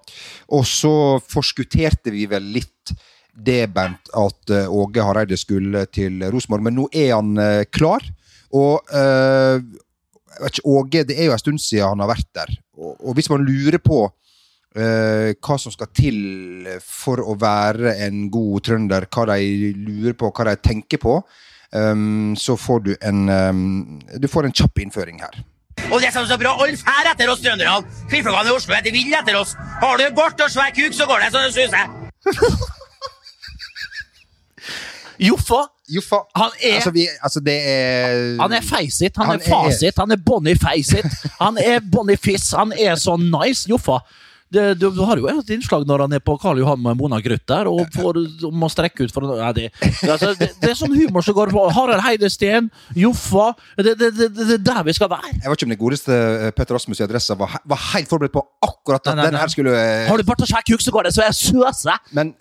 Og 0.53 0.66
så 0.68 1.20
forskutterte 1.25 2.12
vi 2.12 2.27
vel 2.29 2.51
litt 2.59 2.92
det, 3.38 3.70
Bent, 3.73 4.11
at 4.18 4.51
eh, 4.51 4.66
Åge 4.66 5.05
Hareide 5.07 5.38
skulle 5.38 5.87
til 5.94 6.20
Rosenborg, 6.27 6.66
men 6.66 6.77
nå 6.77 6.88
er 6.92 7.14
han 7.14 7.38
klar. 7.73 8.03
Og 8.53 8.83
eh, 8.92 9.62
jeg 10.29 10.45
vet 10.45 10.59
ikke, 10.59 10.71
Åge, 10.77 11.05
det 11.09 11.19
er 11.19 11.29
jo 11.29 11.35
en 11.35 11.43
stund 11.43 11.61
siden 11.62 11.95
han 11.95 12.05
har 12.05 12.12
vært 12.12 12.31
der. 12.37 12.55
Og, 12.79 12.95
og 13.01 13.19
hvis 13.19 13.31
man 13.33 13.45
lurer 13.47 13.81
på 13.83 14.05
uh, 14.07 15.29
hva 15.35 15.59
som 15.61 15.75
skal 15.75 15.91
til 15.97 16.69
for 16.85 17.23
å 17.25 17.37
være 17.41 17.97
en 18.07 18.27
god 18.33 18.69
trønder, 18.69 19.09
hva 19.11 19.29
de 19.35 19.73
lurer 19.77 20.17
på, 20.19 20.33
hva 20.33 20.51
de 20.51 20.57
tenker 20.62 21.03
på, 21.03 21.19
um, 21.75 22.35
så 22.38 22.59
får 22.61 22.85
du 22.87 22.93
en 23.01 23.29
um, 23.29 23.62
Du 24.21 24.29
får 24.31 24.49
en 24.49 24.59
kjapp 24.62 24.85
innføring 24.85 25.23
her. 25.25 25.41
Og 25.88 26.03
det 26.03 26.11
som 26.12 26.25
er 26.25 26.33
så 26.33 26.38
bra, 26.41 26.57
alle 26.59 26.79
fær 26.79 27.12
etter 27.12 27.31
oss 27.31 27.43
trønderne. 27.45 27.85
Kvinnfolkene 28.11 28.51
i 28.51 28.57
Oslo 28.57 28.75
er 28.77 28.91
vill 28.91 29.14
etter 29.14 29.38
oss. 29.38 29.55
Har 29.83 30.01
du 30.01 30.09
bart 30.17 30.43
og 30.45 30.51
svær 30.53 30.75
kuk, 30.75 30.93
så 30.95 31.07
går 31.09 31.25
det 31.25 31.33
så 31.33 31.47
det 31.47 31.55
suser. 31.55 32.75
Joffa! 35.20 35.64
Joffa. 35.88 36.22
Han 36.37 36.50
er- 36.62 36.74
altså, 36.78 36.90
vi, 36.92 37.07
altså, 37.24 37.40
det 37.40 37.57
er 37.64 38.37
Han 38.40 38.52
er 38.52 38.61
feisit, 38.62 39.16
han, 39.16 39.26
Han 39.26 39.40
er 39.40 39.48
fasit, 39.48 39.96
han 39.98 40.12
er 40.12 40.16
Bonnie 40.20 40.54
Feisit. 40.61 41.07
Han 41.40 41.57
er 41.59 41.81
Bonnie 41.81 42.16
Fiss, 42.20 42.50
han 42.52 42.72
er 42.76 42.94
så 43.00 43.16
nice, 43.16 43.66
Joffa. 43.70 43.98
Det, 44.48 44.78
du, 44.81 44.87
du 44.96 45.02
har 45.04 45.18
jo 45.20 45.26
et 45.28 45.50
innslag 45.52 45.83
når 45.85 46.07
han 46.07 46.12
er 46.16 46.22
på 46.24 46.33
Karl 46.40 46.57
Johan 46.57 46.81
med 46.81 46.96
Mona 46.96 47.18
Gruth 47.20 47.44
der, 47.50 47.68
og 47.68 47.83
får, 47.92 48.16
og 48.48 48.54
må 48.57 48.70
strekke 48.72 49.04
ut 49.04 49.12
for 49.12 49.26
nei, 49.28 49.50
det, 49.52 49.66
det, 49.83 50.09
altså, 50.09 50.31
det, 50.40 50.48
det 50.62 50.70
er 50.70 50.78
sånn 50.78 50.94
humor 50.96 51.20
som 51.26 51.37
går 51.37 51.52
på. 51.52 51.66
Harald 51.76 52.00
Heide 52.00 52.31
Steen, 52.33 52.70
Joffa 52.96 53.50
Det 53.76 53.92
er 53.92 54.57
der 54.64 54.81
vi 54.88 54.94
skal 54.96 55.11
være. 55.12 55.35
Jeg 55.35 55.44
vet 55.52 55.52
ikke 55.59 55.68
om 55.68 55.74
den 55.74 55.81
godeste 55.83 56.16
eh, 56.16 56.48
Petter 56.57 56.78
Rasmus 56.78 57.02
i 57.02 57.04
Adressa 57.04 57.37
var, 57.37 57.59
var 57.68 57.83
helt 57.92 58.09
forberedt 58.09 58.33
på 58.38 58.44
akkurat 58.64 59.04
at 59.04 59.12
Nei, 59.18 59.20
nei, 59.20 59.31
den 59.35 59.40
her 59.42 59.52
skulle 59.52 59.76
eh, 59.76 60.09
Har 60.09 60.16
du 60.16 60.24
bart 60.33 60.40
og 60.40 60.48
sjekk 60.48 60.70
kuk, 60.72 60.81
så 60.87 60.96
går 60.96 61.11
det, 61.11 61.16
så 61.18 61.26
jeg 61.28 61.37
søse! 61.42 61.98
Men 62.16 62.33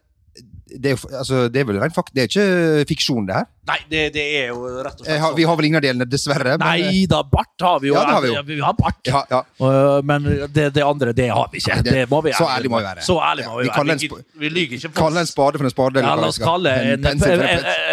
det 0.68 0.94
er, 0.94 1.04
altså, 1.20 1.46
det 1.52 1.62
er 1.62 1.68
vel 1.70 1.80
rent 1.82 1.96
fakt, 1.96 2.14
det 2.16 2.26
er 2.26 2.32
ikke 2.32 2.88
fiksjon, 2.90 3.28
det 3.28 3.38
her. 3.38 3.48
Nei, 3.68 3.78
det, 3.92 4.02
det 4.16 4.24
er 4.40 4.50
jo 4.54 4.68
rett 4.86 5.00
og 5.02 5.06
slett 5.06 5.22
har, 5.22 5.34
vi 5.36 5.46
har 5.48 5.58
vel 5.60 5.68
ingen 5.68 5.80
av 5.80 5.84
delene, 5.84 6.08
dessverre. 6.08 6.56
men, 6.60 6.68
eh, 6.68 6.88
Nei 6.88 7.06
da, 7.12 7.22
bart 7.28 7.66
har 7.66 7.82
vi 7.84 7.90
jo. 7.92 7.98
Ja, 7.98 8.04
har 8.08 8.24
vi 8.24 8.32
jo. 8.32 8.44
Vi 8.48 8.60
har 8.64 8.76
bart. 8.78 9.02
Ja, 9.08 9.24
ja. 9.32 9.42
Uh, 9.60 10.00
men 10.08 10.28
det, 10.54 10.70
det 10.76 10.84
andre, 10.86 11.14
det 11.16 11.30
har 11.32 11.50
vi 11.52 11.64
ikke. 11.64 11.82
Det- 11.84 12.06
må 12.12 12.22
vi 12.24 12.36
så 12.38 12.48
ærlig 12.52 12.72
må 12.72 12.80
vi 12.80 12.88
være. 12.88 13.04
Så 13.06 13.18
ærlig 13.20 13.48
må 13.48 13.62
vi 13.62 13.70
være. 13.72 13.98
Vi, 14.00 14.10
vi 14.44 14.50
lyver 14.50 14.78
ikke. 14.80 14.94
Kalle 14.96 15.24
en 15.24 15.30
spade 15.30 15.60
for 15.60 15.68
en 15.68 15.74
spade. 15.74 16.04
Ja, 16.04 16.16
la 16.16 16.32
oss 16.32 16.40
kalle 16.42 16.76
en, 16.94 17.08
en, 17.08 17.24
en 17.24 17.48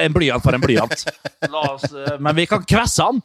en, 0.04 0.14
blyant 0.14 0.42
for 0.44 0.54
en 0.56 0.62
blyant. 0.62 1.06
Oss, 1.64 1.84
eh, 1.92 2.18
men 2.20 2.36
vi 2.36 2.46
kan 2.50 2.64
kvesse 2.66 3.04
han, 3.04 3.20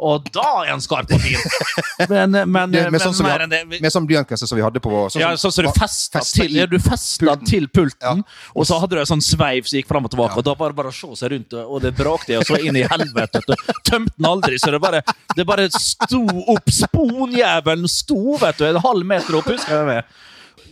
og 0.00 0.30
da 0.32 0.44
er 0.64 0.70
han 0.72 0.80
skarp 0.80 1.10
og 1.12 1.20
fin. 1.20 1.36
Men, 2.10 2.32
men, 2.48 2.70
Det- 2.72 2.82
men 2.86 2.92
Med 2.94 3.02
sånn 3.04 3.18
mer 3.26 3.42
enn 3.44 3.50
det 3.52 3.58
med 3.68 3.92
sånn 3.92 4.06
blyantkasse 4.08 4.46
som 4.48 4.56
vi 4.56 4.62
hadde 4.64 4.80
på 4.80 4.90
sånn 5.12 5.20
ja, 5.20 5.28
sånn 5.36 5.52
som 5.52 5.66
du 5.66 5.70
festa 5.76 6.22
til, 6.24 6.54
ja, 6.56 6.64
du 6.66 6.78
pulten. 6.80 7.44
til 7.46 7.68
pulten, 7.68 8.22
Ja. 8.24 8.50
og 8.56 8.64
så 8.66 8.78
hadde 8.80 8.96
du 8.96 9.00
en 9.02 9.10
sånn 9.10 9.20
sveiv 9.24 9.68
som 9.68 9.76
gikk 9.78 9.90
fram 9.92 10.08
og 10.08 10.14
tilbake, 10.14 10.38
og 10.40 10.46
da 10.48 10.54
var 10.56 10.72
det 10.72 10.78
bare 10.80 10.88
å 10.88 10.96
se 10.96 11.10
seg 11.20 11.34
rundt, 11.34 11.52
og 11.60 11.82
det 11.84 11.92
brakte, 11.98 12.38
og 12.40 12.46
så 12.48 12.56
inn 12.64 12.76
i 12.80 12.86
helvete. 12.88 13.42
Tømte 13.84 14.16
den 14.16 14.26
aldri, 14.30 14.56
så 14.58 14.72
det 14.72 14.80
bare, 14.80 15.02
det 15.36 15.46
bare 15.46 15.68
sto 15.76 16.24
opp. 16.48 16.72
Sponjævelen 16.80 17.88
sto, 17.90 18.36
vet 18.40 18.58
du, 18.58 18.64
en 18.70 18.80
halv 18.84 19.06
meter 19.06 19.36
opp, 19.38 19.48
husker 19.52 19.76
jeg 19.80 19.86
med. 19.92 20.18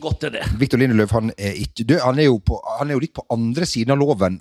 Godt 0.01 0.25
er 0.29 0.31
det. 0.39 0.45
Victor 0.61 0.79
Lindeløv 0.79 1.11
han 1.11 1.33
er, 1.37 1.57
ikke, 1.59 1.85
død. 1.85 2.01
han, 2.05 2.19
er 2.23 2.29
jo 2.29 2.39
på, 2.39 2.59
han 2.79 2.89
er 2.91 2.95
jo 2.95 3.01
litt 3.03 3.15
på 3.17 3.25
andre 3.35 3.67
siden 3.67 3.91
av 3.97 3.99
loven 3.99 4.41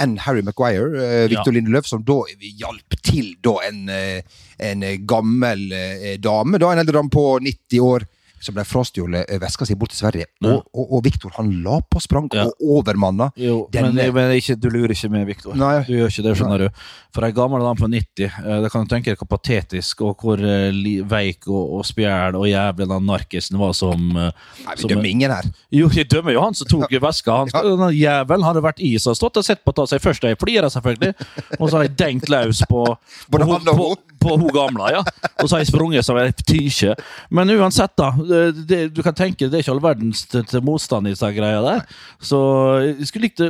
enn 0.00 0.16
Harry 0.18 0.42
Maguire. 0.42 0.88
eh, 0.98 1.28
Victor 1.28 1.52
Ja. 1.52 1.60
Lindeløf, 1.60 1.86
som 1.86 2.02
da 2.02 2.22
hjalp 2.40 2.96
til 3.02 3.34
da 3.42 3.56
en, 3.68 3.88
eh, 3.88 4.22
en 4.58 4.80
gammel 5.06 5.72
eh, 5.72 6.16
dame, 6.18 6.58
da 6.58 6.72
en 6.72 6.78
eldre 6.78 6.98
dame 6.98 7.10
på 7.10 7.38
90 7.40 7.80
år, 7.80 8.04
som 8.44 8.54
ble 8.56 8.64
frastjålet 8.68 9.30
eh, 9.32 9.40
veska 9.42 9.66
si 9.68 9.74
bort 9.78 9.90
til 9.94 10.00
Sverige. 10.02 10.26
Ja. 10.44 10.52
Og, 10.54 10.66
og, 10.74 10.92
og 10.98 11.04
Viktor 11.06 11.32
han 11.38 11.50
la 11.64 11.78
på 11.90 12.00
sprang 12.04 12.28
Ja. 12.34 12.44
og 12.48 12.78
overmanna. 12.78 13.30
Jo, 13.40 13.64
men, 13.74 13.94
men 14.14 14.32
ikke, 14.36 14.56
du 14.60 14.68
lurer 14.72 14.94
ikke 14.94 15.10
med, 15.12 15.26
Viktor. 15.28 15.56
Nei. 15.58 15.82
Du 15.88 15.92
gjør 15.96 16.12
ikke 16.12 16.24
det, 16.28 16.36
skjønner 16.38 16.64
du. 16.66 16.84
For 17.14 17.26
ei 17.26 17.32
gammel 17.36 17.62
dame 17.62 17.78
på 17.78 17.88
90, 17.90 18.24
eh, 18.28 18.60
det 18.64 18.70
kan 18.72 18.84
du 18.86 18.90
tenke 18.94 19.12
deg 19.12 19.20
hvor 19.20 19.30
patetisk 19.34 20.00
og 20.06 20.22
hvor 20.24 20.40
eh, 20.44 20.70
veik 21.10 21.48
og, 21.50 21.78
og 21.78 21.84
spjæl 21.88 22.36
og 22.38 22.46
jævlig 22.50 22.88
den 22.90 23.06
narkisen 23.08 23.58
var 23.60 23.74
som 23.76 24.08
eh, 24.18 24.30
Nei, 24.64 24.74
vi 24.76 24.80
som- 24.84 24.90
dømmer 24.94 25.10
ingen 25.10 25.34
her. 25.34 25.50
Jo, 25.74 25.88
vi 25.92 26.04
dømmer 26.04 26.34
jo 26.36 26.42
han 26.44 26.54
som 26.58 26.68
tok 26.70 26.92
veska. 27.04 27.38
Han 27.44 27.52
ja. 27.54 27.62
Den 27.64 27.94
jævelen 27.98 28.44
hadde 28.46 28.62
vært 28.64 28.82
i 28.84 28.94
seg, 28.98 29.16
stått 29.18 29.38
og 29.40 29.46
sett 29.46 29.62
på 29.64 29.72
å 29.74 29.78
ta 29.80 29.86
seg 29.90 30.02
først 30.04 30.24
ei 30.28 30.34
flire, 30.40 30.70
selvfølgelig, 30.72 31.14
og 31.58 31.64
så 31.70 31.76
har 31.78 31.86
jeg 31.88 31.96
dengt 32.00 32.28
løs 32.32 32.62
på, 32.70 32.84
på, 33.30 33.38
på, 33.38 33.74
hun. 33.78 33.96
På 34.24 34.36
hun 34.40 34.50
gamle, 34.54 34.90
ja. 34.94 35.02
Og 35.38 35.46
så 35.46 35.56
har 35.56 35.62
jeg 35.62 35.70
sprunget 35.70 36.06
som 36.06 36.18
ei 36.20 36.30
tykje. 36.32 36.94
Men 37.34 37.52
uansett, 37.54 37.94
da. 38.00 38.10
Det, 38.16 38.42
det, 38.70 38.80
du 38.96 39.02
kan 39.04 39.16
tenke, 39.16 39.48
det 39.48 39.58
er 39.58 39.64
ikke 39.64 39.74
all 39.76 39.84
verdens 39.84 40.24
til, 40.30 40.44
til 40.48 40.64
motstand 40.64 41.08
i 41.08 41.14
disse 41.14 41.30
greia 41.36 41.60
der. 41.64 41.84
Så 42.24 42.40
jeg 42.82 43.08
skulle 43.08 43.28
likt 43.28 43.42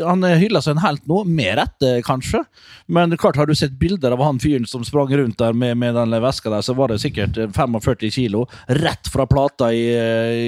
Han 0.00 0.24
hyller 0.40 0.64
seg 0.64 0.76
en 0.76 0.84
helt 0.84 1.04
nå, 1.08 1.22
med 1.28 1.56
rette, 1.60 1.92
kanskje. 2.06 2.42
Men 2.86 3.14
klart, 3.20 3.38
har 3.40 3.48
du 3.48 3.54
sett 3.58 3.76
bilder 3.80 4.14
av 4.16 4.24
han 4.24 4.40
fyren 4.42 4.66
som 4.68 4.84
sprang 4.86 5.12
rundt 5.16 5.38
der 5.40 5.56
med, 5.56 5.76
med 5.78 5.96
den 5.98 6.16
veska 6.22 6.52
der, 6.52 6.64
så 6.64 6.76
var 6.76 6.92
det 6.92 7.00
sikkert 7.02 7.38
45 7.56 8.10
kilo 8.14 8.46
rett 8.68 9.10
fra 9.12 9.26
plata 9.26 9.72
i, 9.74 9.84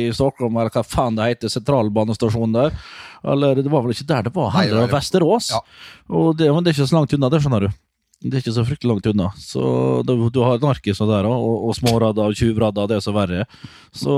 i 0.09 0.13
Stockholm, 0.15 0.57
eller 0.57 0.73
hva 0.75 0.85
faen 0.87 1.19
det 1.19 1.33
heter, 1.33 1.53
sentralbanestasjonen 1.53 2.57
der. 2.57 2.79
Eller 3.27 3.63
det 3.63 3.71
var 3.73 3.83
vel 3.85 3.95
ikke 3.95 4.09
der 4.09 4.29
det 4.29 4.35
var, 4.35 4.53
heller, 4.55 4.89
Vesterås. 4.93 5.51
Ja. 5.55 5.63
Og 6.09 6.37
det, 6.39 6.51
men 6.53 6.65
det 6.65 6.73
er 6.73 6.79
ikke 6.79 6.91
så 6.91 6.99
langt 6.99 7.15
unna, 7.17 7.31
det 7.33 7.43
skjønner 7.43 7.67
du. 7.67 7.79
Det 8.19 8.35
er 8.35 8.43
ikke 8.43 8.57
så 8.57 8.65
fryktelig 8.67 8.91
langt 8.91 9.07
unna. 9.13 9.29
Så 9.39 9.61
du, 10.07 10.15
du 10.35 10.41
har 10.43 10.59
narkiser 10.59 11.07
der 11.07 11.29
og, 11.31 11.69
og 11.69 11.77
småradder 11.79 12.33
og 12.33 12.39
tjuvradder, 12.39 12.89
det 12.91 12.97
er 12.99 13.05
så 13.05 13.15
verre. 13.15 13.45
Så 13.95 14.15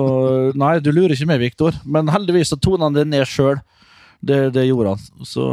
nei, 0.57 0.79
du 0.81 0.89
lurer 0.95 1.13
ikke 1.13 1.29
meg, 1.29 1.43
Viktor. 1.43 1.77
Men 1.85 2.09
heldigvis 2.09 2.55
så 2.55 2.57
tonet 2.57 2.89
han 2.89 2.97
det 2.97 3.05
ned 3.11 3.29
sjøl. 3.29 3.61
Det, 4.21 4.51
det 4.53 4.67
gjorde 4.67 4.95
han. 4.95 5.05
Så 5.25 5.45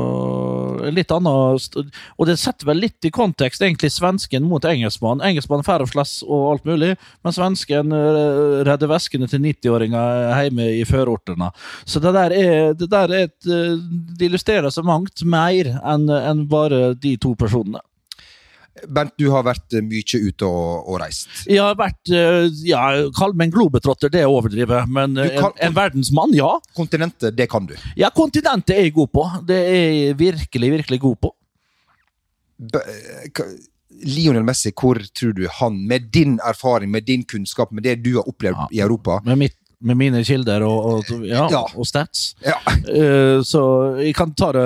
litt 0.92 1.12
annet 1.16 1.78
Og 1.80 2.24
det 2.28 2.36
setter 2.40 2.68
vel 2.68 2.82
litt 2.84 3.08
i 3.08 3.12
kontekst, 3.16 3.64
egentlig, 3.64 3.94
svensken 3.96 4.48
mot 4.48 4.64
engelskmannen. 4.68 5.24
Engelskmannen 5.28 5.68
færre 5.68 5.88
og 5.88 5.92
flass 5.92 6.18
og 6.24 6.50
alt 6.52 6.68
mulig, 6.68 6.94
men 7.24 7.36
svensken 7.36 7.96
eh, 7.96 8.64
redder 8.68 8.92
veskene 8.92 9.28
til 9.32 9.44
90-åringer 9.44 10.36
hjemme 10.44 10.70
i 10.82 10.84
førortene. 10.88 11.52
Så 11.88 12.04
det 12.04 12.16
der 12.16 12.36
er, 12.36 12.74
det 12.76 12.92
der 12.92 13.12
er 13.12 13.30
et 13.30 13.52
eh, 13.52 13.76
Det 14.20 14.28
illustrerer 14.28 14.72
så 14.72 14.84
mangt 14.88 15.24
mer 15.24 15.72
enn 15.84 16.08
enn 16.12 16.48
bare 16.52 16.92
de 17.00 17.16
to 17.24 17.36
personene. 17.40 17.80
Bernt, 18.88 19.14
du 19.18 19.30
har 19.34 19.44
vært 19.48 19.74
eh, 19.74 19.82
mye 19.82 20.20
ute 20.28 20.46
og, 20.46 20.88
og 20.92 21.00
reist. 21.02 21.30
Jeg 21.50 21.62
har 21.64 21.76
vært 21.80 22.12
eh, 22.14 22.48
ja, 22.68 22.82
Kall 23.18 23.34
meg 23.34 23.48
en 23.50 23.56
globetrotter, 23.58 24.12
det 24.14 24.22
er 24.22 24.28
å 24.30 24.36
overdrive, 24.38 24.84
men 24.92 25.18
eh, 25.18 25.38
kan- 25.40 25.56
en, 25.58 25.70
en 25.72 25.78
verdensmann, 25.78 26.36
ja. 26.38 26.52
Kontinentet, 26.78 27.36
det 27.38 27.50
kan 27.50 27.66
du. 27.70 27.74
Ja, 27.98 28.12
kontinentet 28.14 28.76
er 28.78 28.84
jeg 28.88 28.94
god 29.00 29.10
på. 29.18 29.26
Det 29.50 29.58
er 29.64 29.80
jeg 29.80 30.18
virkelig, 30.20 30.72
virkelig 30.80 31.00
god 31.08 31.18
på. 31.28 31.34
B 32.58 32.84
Lionel 33.98 34.44
Messi, 34.46 34.70
hvor 34.78 35.00
tror 35.18 35.32
du 35.34 35.48
han, 35.60 35.80
med 35.90 36.12
din 36.14 36.36
erfaring, 36.46 36.92
med 36.94 37.08
din 37.08 37.24
kunnskap, 37.26 37.72
med 37.74 37.82
det 37.88 37.96
du 38.06 38.12
har 38.20 38.28
opplevd 38.30 38.60
Ja. 38.60 38.68
i 38.72 38.80
Europa 38.86 39.16
Med, 39.26 39.38
mitt, 39.42 39.56
med 39.80 39.94
mine 40.00 40.24
kilder 40.26 40.64
og, 40.66 40.86
og, 41.12 41.26
ja, 41.28 41.44
Ja. 41.54 41.60
og 41.78 41.86
stats. 41.86 42.32
ja. 42.42 42.56
Uh, 42.88 43.44
så 43.46 43.62
jeg 44.02 44.16
kan 44.18 44.32
ta 44.34 44.48
det 44.56 44.64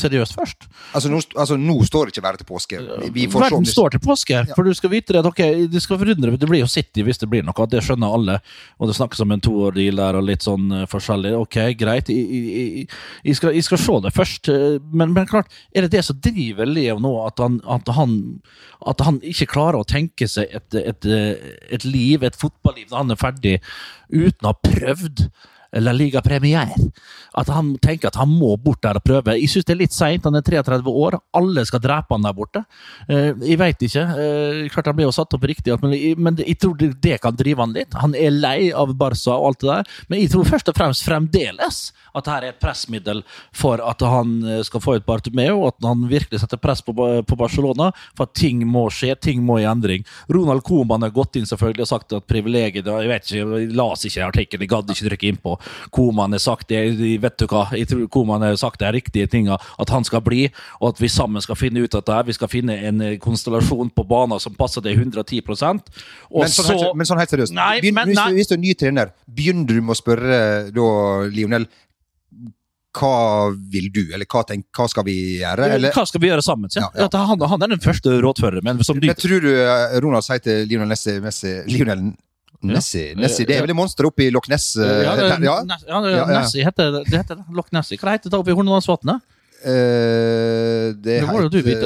seriøst 0.00 0.32
først. 0.38 0.64
altså, 0.94 1.10
nå, 1.12 1.20
altså, 1.36 1.56
nå 1.60 1.74
står 1.84 2.06
det 2.08 2.14
ikke 2.14 2.24
verden 2.24 2.40
til 2.40 2.48
påske. 2.48 2.80
Vi 3.12 3.26
får 3.28 3.44
Verden 3.44 3.66
står 3.68 3.90
til 3.96 4.00
påske, 4.04 4.40
for 4.54 4.64
du 4.64 4.72
skal 4.78 4.90
vite 4.94 5.12
det 5.12 5.20
at 5.20 5.28
ok, 5.28 5.42
det 5.72 5.82
skal 5.82 5.98
forundre 6.00 6.32
Det 6.38 6.48
blir 6.48 6.62
jo 6.62 6.70
City 6.70 7.02
hvis 7.04 7.18
det 7.20 7.28
blir 7.28 7.44
noe, 7.44 7.66
det 7.68 7.82
skjønner 7.84 8.14
alle. 8.16 8.38
Og 8.80 8.88
det 8.88 8.96
snakkes 8.96 9.20
om 9.20 9.32
en 9.36 9.40
toårdeal 9.44 10.00
der 10.00 10.16
og 10.20 10.24
litt 10.28 10.46
sånn 10.46 10.70
eh, 10.80 10.86
forskjellig. 10.88 11.34
Ok, 11.42 11.58
greit, 11.80 12.08
jeg, 12.08 12.24
jeg, 12.24 12.56
jeg, 12.56 12.88
jeg, 13.28 13.36
skal, 13.36 13.52
jeg 13.58 13.64
skal 13.68 13.82
se 13.84 13.98
det 14.06 14.14
først. 14.16 14.48
eh, 14.48 14.78
Men, 14.92 15.12
men 15.12 15.26
klart, 15.28 15.52
er 15.74 15.84
det 15.86 15.92
det 15.98 16.04
som 16.08 16.16
driver 16.24 16.66
Leo 16.72 16.96
nå, 17.02 17.12
at 17.26 17.38
han, 17.42 17.60
at 17.68 17.88
han, 17.96 18.16
at 18.86 19.00
han 19.04 19.20
ikke 19.22 19.50
klarer 19.52 19.82
å 19.82 19.88
tenke 19.88 20.28
seg 20.30 20.48
et, 20.56 20.74
et, 20.80 21.10
et 21.76 21.84
liv, 21.84 22.22
et 22.24 22.36
fotballiv, 22.38 22.88
når 22.90 22.96
han 23.04 23.10
er 23.16 23.20
ferdig, 23.20 23.58
uten 24.28 24.48
å 24.48 24.52
ha 24.54 24.60
prøvd 24.68 25.26
La 25.80 25.92
Liga 25.92 26.20
Premier. 26.20 26.68
At 27.32 27.48
han 27.48 27.72
tenker 27.80 28.10
at 28.10 28.18
han 28.20 28.28
må 28.28 28.56
bort 28.60 28.82
der 28.84 28.98
og 29.00 29.04
prøve. 29.06 29.38
Jeg 29.38 29.48
syns 29.48 29.64
det 29.68 29.72
er 29.72 29.80
litt 29.80 29.94
seint. 29.96 30.26
Han 30.28 30.36
er 30.36 30.44
33 30.44 30.92
år. 30.92 31.16
Alle 31.38 31.64
skal 31.68 31.80
drepe 31.80 32.12
han 32.12 32.26
der 32.26 32.36
borte. 32.36 32.64
Eh, 33.08 33.30
jeg 33.40 33.56
veit 33.60 33.80
ikke. 33.86 34.04
Eh, 34.04 34.60
klart 34.72 34.90
han 34.90 34.98
ble 34.98 35.06
jo 35.06 35.14
satt 35.16 35.32
opp 35.32 35.46
riktig, 35.48 35.72
men 35.82 36.36
jeg 36.42 36.58
tror 36.60 36.76
det, 36.76 37.16
kan 37.22 37.36
drive 37.36 37.64
han 37.64 37.72
litt. 37.76 37.96
Han 38.02 38.16
er 38.18 38.34
lei 38.34 38.70
av 38.76 38.92
Barca 38.98 39.36
og 39.38 39.48
alt 39.48 39.62
det 39.62 39.70
der, 39.70 39.90
men 40.08 40.20
jeg 40.22 40.32
tror 40.32 40.48
først 40.48 40.68
og 40.68 40.76
fremst 40.76 41.04
fremdeles 41.06 41.80
at 42.12 42.26
dette 42.26 42.34
er 42.36 42.46
et 42.50 42.60
pressmiddel 42.60 43.22
for 43.56 43.80
at 43.80 44.02
han 44.04 44.34
eh, 44.44 44.60
skal 44.66 44.82
få 44.84 44.98
ut 44.98 45.06
Bartomeu, 45.08 45.62
og 45.62 45.72
at 45.72 45.88
han 45.88 46.04
virkelig 46.10 46.42
setter 46.42 46.60
press 46.60 46.84
på, 46.84 46.92
Barcelona 46.92 47.90
for 48.12 48.26
at 48.26 48.34
ting 48.36 48.62
må 48.68 48.84
skje, 48.92 49.14
ting 49.16 49.40
må 49.44 49.58
i 49.62 49.66
endring. 49.68 50.04
Ronald 50.32 50.64
Koeman 50.66 51.04
har 51.06 51.14
gått 51.14 51.40
inn 51.40 51.48
selvfølgelig 51.48 51.86
og 51.86 51.90
sagt 51.90 52.16
at 52.16 52.28
privilegiet 52.28 52.86
Jeg 52.86 53.08
vet 53.08 53.26
ikke, 53.26 53.60
jeg 53.62 53.72
las 53.78 54.04
ikke 54.08 54.26
artikkelen, 54.28 54.64
jeg 54.66 54.72
gadd 54.72 54.92
ikke 54.92 55.08
trykke 55.08 55.30
innpå. 55.32 55.56
Koeman 55.94 56.32
har 56.36 56.42
sagt 56.42 56.68
det, 56.72 56.82
vet 57.22 57.38
du 57.38 57.46
hva, 57.50 57.66
jeg 57.76 57.88
tror 57.90 58.06
Koeman 58.12 58.44
har 58.46 58.56
sagt 58.60 58.80
de 58.82 58.90
riktige 58.94 59.28
tinga, 59.30 59.58
at 59.78 59.92
han 59.94 60.04
skal 60.08 60.22
bli, 60.24 60.46
og 60.80 60.92
at 60.92 61.02
vi 61.02 61.10
sammen 61.12 61.42
skal 61.44 61.58
finne 61.58 61.82
ut 61.84 61.94
av 61.98 62.04
dette. 62.04 62.26
Vi 62.32 62.36
skal 62.38 62.50
finne 62.52 62.76
en 62.88 63.00
eh, 63.00 63.16
konstellasjon 63.22 63.92
på 63.94 64.06
banen 64.08 64.40
som 64.42 64.54
passer 64.58 64.84
til 64.84 64.98
110 64.98 65.42
og 65.42 66.42
Men 66.42 66.50
sånn, 66.52 66.72
helt, 66.72 66.96
men 66.96 67.08
sånn 67.08 67.20
helt 67.22 67.32
seriøst, 67.32 67.54
Nei, 67.56 67.80
Begynn, 67.80 67.94
men- 67.94 68.12
hvis, 68.12 68.18
nei. 68.18 68.28
Du, 68.30 68.40
hvis 68.40 68.50
du 68.50 68.54
er 68.56 68.62
ny 68.62 68.74
trener, 68.74 69.14
begynner 69.26 69.66
du 69.66 69.80
med 69.80 69.96
å 69.96 69.98
spørre 69.98 70.42
da, 70.72 70.90
Lionel 71.32 71.66
hva 72.92 73.48
vil 73.72 73.86
du, 73.92 74.02
eller 74.12 74.28
hva, 74.28 74.42
tenk, 74.44 74.66
hva 74.76 74.84
skal 74.90 75.06
vi 75.06 75.14
gjøre? 75.40 75.68
Eller, 75.78 75.94
Hva 75.96 76.04
skal 76.08 76.20
vi 76.20 76.28
gjøre 76.28 76.44
sammen? 76.44 76.68
Ja, 76.76 76.90
ja. 76.92 77.08
Han, 77.24 77.40
han 77.40 77.64
er 77.64 77.72
den 77.72 77.80
første 77.80 78.18
rådføreren, 78.20 78.64
men 78.66 78.82
men 78.82 79.16
tror 79.16 79.40
du 79.40 79.48
eh, 79.54 79.96
Ronald 80.04 80.26
sier 80.26 80.42
til 80.44 80.66
Lionel 80.68 80.92
Messi 80.92 81.54
Lionel 81.72 82.10
Nessi, 82.70 83.14
Nessie. 83.18 83.46
Det 83.46 83.56
er 83.56 83.64
vel 83.66 83.72
det 83.72 83.76
monsteret 83.76 84.06
oppe 84.12 84.26
i 84.26 84.30
Loch 84.30 84.48
Ness? 84.48 84.76
eh, 84.76 85.02
Ja, 85.04 85.16
det, 85.16 85.28
ja? 85.42 85.56
Ja, 85.62 85.62
det, 85.66 85.80
Ja, 85.88 86.00
ja. 86.16 86.26
Nessie 86.40 86.64
heter 86.64 86.92
det. 86.98 87.04
heter. 87.18 87.44
Loch 87.52 87.70
Nessie. 87.72 87.98
Hva 87.98 88.14
heter 88.14 88.30
det 88.30 88.38
oppe 88.38 88.50
i 88.52 88.56
Hornedalsvatnet? 88.56 89.20
Uh, 89.62 90.90
det, 90.98 91.20
Det 91.22 91.26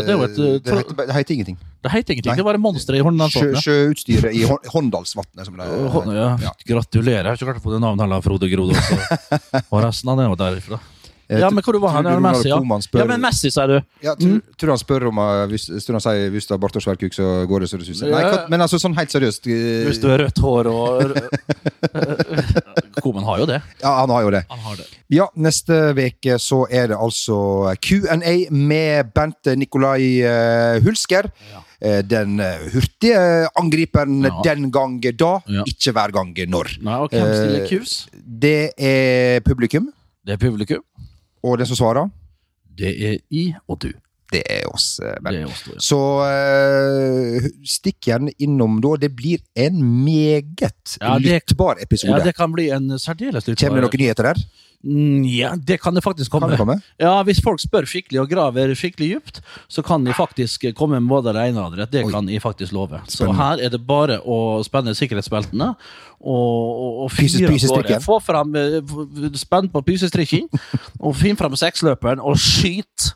det 0.07 0.15
jo 0.17 0.23
et, 0.25 0.39
eh, 0.41 0.55
det 0.65 0.77
heter, 0.79 0.97
det 0.97 1.15
heter 1.17 1.35
ingenting. 1.35 1.59
Det 1.85 1.91
heter 1.93 2.13
ingenting. 2.15 2.31
Nei. 2.33 2.37
Det 2.39 2.45
var 2.47 2.53
bare 2.55 2.63
monster 2.65 2.95
i 2.97 3.01
Sjø, 3.01 3.05
Hornedalsvatnet. 3.05 3.63
sjøutstyret 3.67 4.33
i 4.33 4.45
Håndalsvatnet, 4.73 5.45
det 5.45 6.17
Ja, 6.17 6.29
Ja. 6.41 6.53
Gratulerer. 6.67 7.25
Jeg 7.25 7.29
har 7.29 7.37
ikke 7.37 7.49
klart 7.53 7.61
å 7.61 7.67
få 7.67 7.75
det 7.77 7.81
navnet 7.85 8.01
heller, 8.07 8.25
Frode 8.25 8.49
Grode. 8.49 8.73
også. 8.81 9.61
Og 9.73 9.83
resten 9.85 10.09
av 10.09 10.17
det 10.23 10.29
var 10.33 10.41
derifra. 10.41 10.81
Eh, 11.29 11.41
Ja, 11.41 11.49
men 11.51 11.63
hvor 11.65 11.75
var 11.83 11.91
han? 11.97 12.05
du 12.07 12.11
Ja, 12.11 12.21
Messi, 12.23 12.49
ja. 12.49 12.57
Spør- 12.85 13.01
ja, 13.01 13.05
men 13.11 13.21
Messi, 13.21 13.51
sier 13.51 13.67
du. 13.67 13.81
Ja, 14.03 14.15
tror, 14.15 14.41
tror 14.59 14.69
han 14.77 14.79
spør 14.79 15.07
om 15.09 15.19
uh, 15.19 15.47
hvis, 15.51 15.65
tror 15.87 15.99
han 15.99 16.05
sier 16.05 16.31
hvis 16.31 16.47
du 16.47 16.55
har 16.55 16.59
bart 16.63 16.77
og 16.77 16.83
kuk, 17.01 17.13
så 17.17 17.47
går 17.51 17.61
det 17.65 17.69
så 17.73 17.79
det 17.81 17.87
suser. 17.89 18.11
Nei, 18.13 18.21
Ja. 18.23 18.31
hva- 18.33 18.49
men 18.51 18.61
altså 18.61 18.79
sånn 18.79 18.95
helt 18.95 19.11
seriøst 19.11 19.47
eh, 19.51 19.87
Hvis 19.89 19.99
du 20.01 20.07
har 20.09 20.19
rødt 20.23 20.39
hår 20.39 20.71
og 20.71 21.17
Koman 23.03 23.25
har 23.27 23.39
jo 23.43 23.47
det. 23.51 23.59
Ja, 23.83 23.93
han 24.01 24.11
har 24.11 24.23
jo 24.27 24.31
det. 24.35 24.45
Han 24.51 24.59
har 24.65 24.77
det. 24.81 24.87
Ja, 25.13 25.27
neste 25.37 25.77
uke 25.99 26.39
så 26.43 26.63
er 26.71 26.89
det 26.93 26.97
altså 26.99 27.37
Q&A 27.83 28.35
med 28.51 29.11
Bent 29.15 29.51
Nikolai 29.59 30.23
eh, 30.27 30.79
Hulsker. 30.85 31.29
Ja. 31.53 31.63
Den 32.09 32.39
eh, 32.41 32.71
hurtige 32.73 33.21
angriperen 33.61 34.23
Ja. 34.25 34.33
den 34.47 34.71
gang 34.73 34.97
da, 35.21 35.35
ikke 35.69 35.93
hver 35.93 36.11
gang 36.15 36.33
når. 36.49 36.77
Nei, 36.83 36.95
og 37.05 37.11
hvem 37.13 37.29
stiller 37.35 37.67
Eh. 37.69 37.97
Det 38.17 38.73
er 38.79 39.41
publikum, 39.45 39.91
Det 40.27 40.33
er 40.35 40.41
publikum. 40.43 40.81
Og 41.47 41.59
den 41.59 41.67
som 41.67 41.79
svarer, 41.79 42.09
Det 42.79 42.93
er 43.09 43.19
I 43.31 43.55
og 43.69 43.83
du. 43.83 43.93
Det 44.33 44.43
er 44.51 44.67
oss. 44.73 44.99
eh, 45.01 45.15
Det 45.23 45.35
er 45.43 45.47
oss 45.47 45.63
ja. 45.71 45.79
Så 45.87 45.99
uh, 46.01 47.49
stikk 47.67 48.09
gjerne 48.11 48.33
innom 48.43 48.81
da. 48.85 48.97
Det 49.07 49.13
blir 49.17 49.39
en 49.57 49.81
meget 50.05 50.97
Ja, 51.01 51.19
det- 51.19 51.43
lyttbar 51.47 51.77
episode. 51.83 52.19
Ja, 52.19 52.25
det 52.25 52.37
kan 52.37 52.53
bli 52.53 52.71
en 52.71 52.89
særdeles 52.99 53.47
lyttbar. 53.47 53.69
Kommer 53.69 53.83
det 53.83 53.91
noen 53.91 54.03
nyheter 54.07 54.33
der? 54.33 54.47
Mm, 54.87 55.25
Ja, 55.27 55.55
det 55.57 55.81
kan 55.83 55.95
det 55.97 56.03
faktisk 56.05 56.31
komme. 56.31 56.51
Det 56.51 56.59
komme? 56.61 56.77
Ja, 57.01 57.23
Hvis 57.25 57.41
folk 57.43 57.59
spør 57.61 57.87
skikkelig 57.89 58.21
og 58.21 58.29
graver 58.31 58.71
skikkelig 58.77 59.17
dypt, 59.17 59.41
så 59.69 59.83
kan 59.83 60.05
de 60.05 60.13
faktisk 60.15 60.67
komme 60.77 61.01
med 61.01 61.09
både 61.09 61.33
det 61.35 61.49
ene 61.49 61.59
og 61.65 61.73
det 61.73 61.81
andre. 61.81 61.87
Det 61.91 62.05
Oi. 62.05 62.13
kan 62.13 62.29
jeg 62.29 62.43
faktisk 62.43 62.73
love. 62.77 63.01
Så 63.09 63.25
Spennende. 63.25 63.37
her 63.43 63.65
er 63.67 63.69
det 63.71 63.81
bare 63.87 64.21
å 64.23 64.63
spenne 64.63 64.95
sikkerhetsbeltene 64.95 65.73
og, 66.21 66.29
og, 66.31 67.03
og 67.07 67.11
fyre. 67.11 68.01
Få 68.05 68.21
fram 68.23 68.55
eh, 68.55 68.81
Spenn 69.35 69.69
på 69.73 69.83
pysestrikken, 69.83 70.47
og 71.01 71.17
finn 71.17 71.37
fram 71.41 71.57
seksløperen, 71.57 72.21
og 72.23 72.37
skyt! 72.39 73.16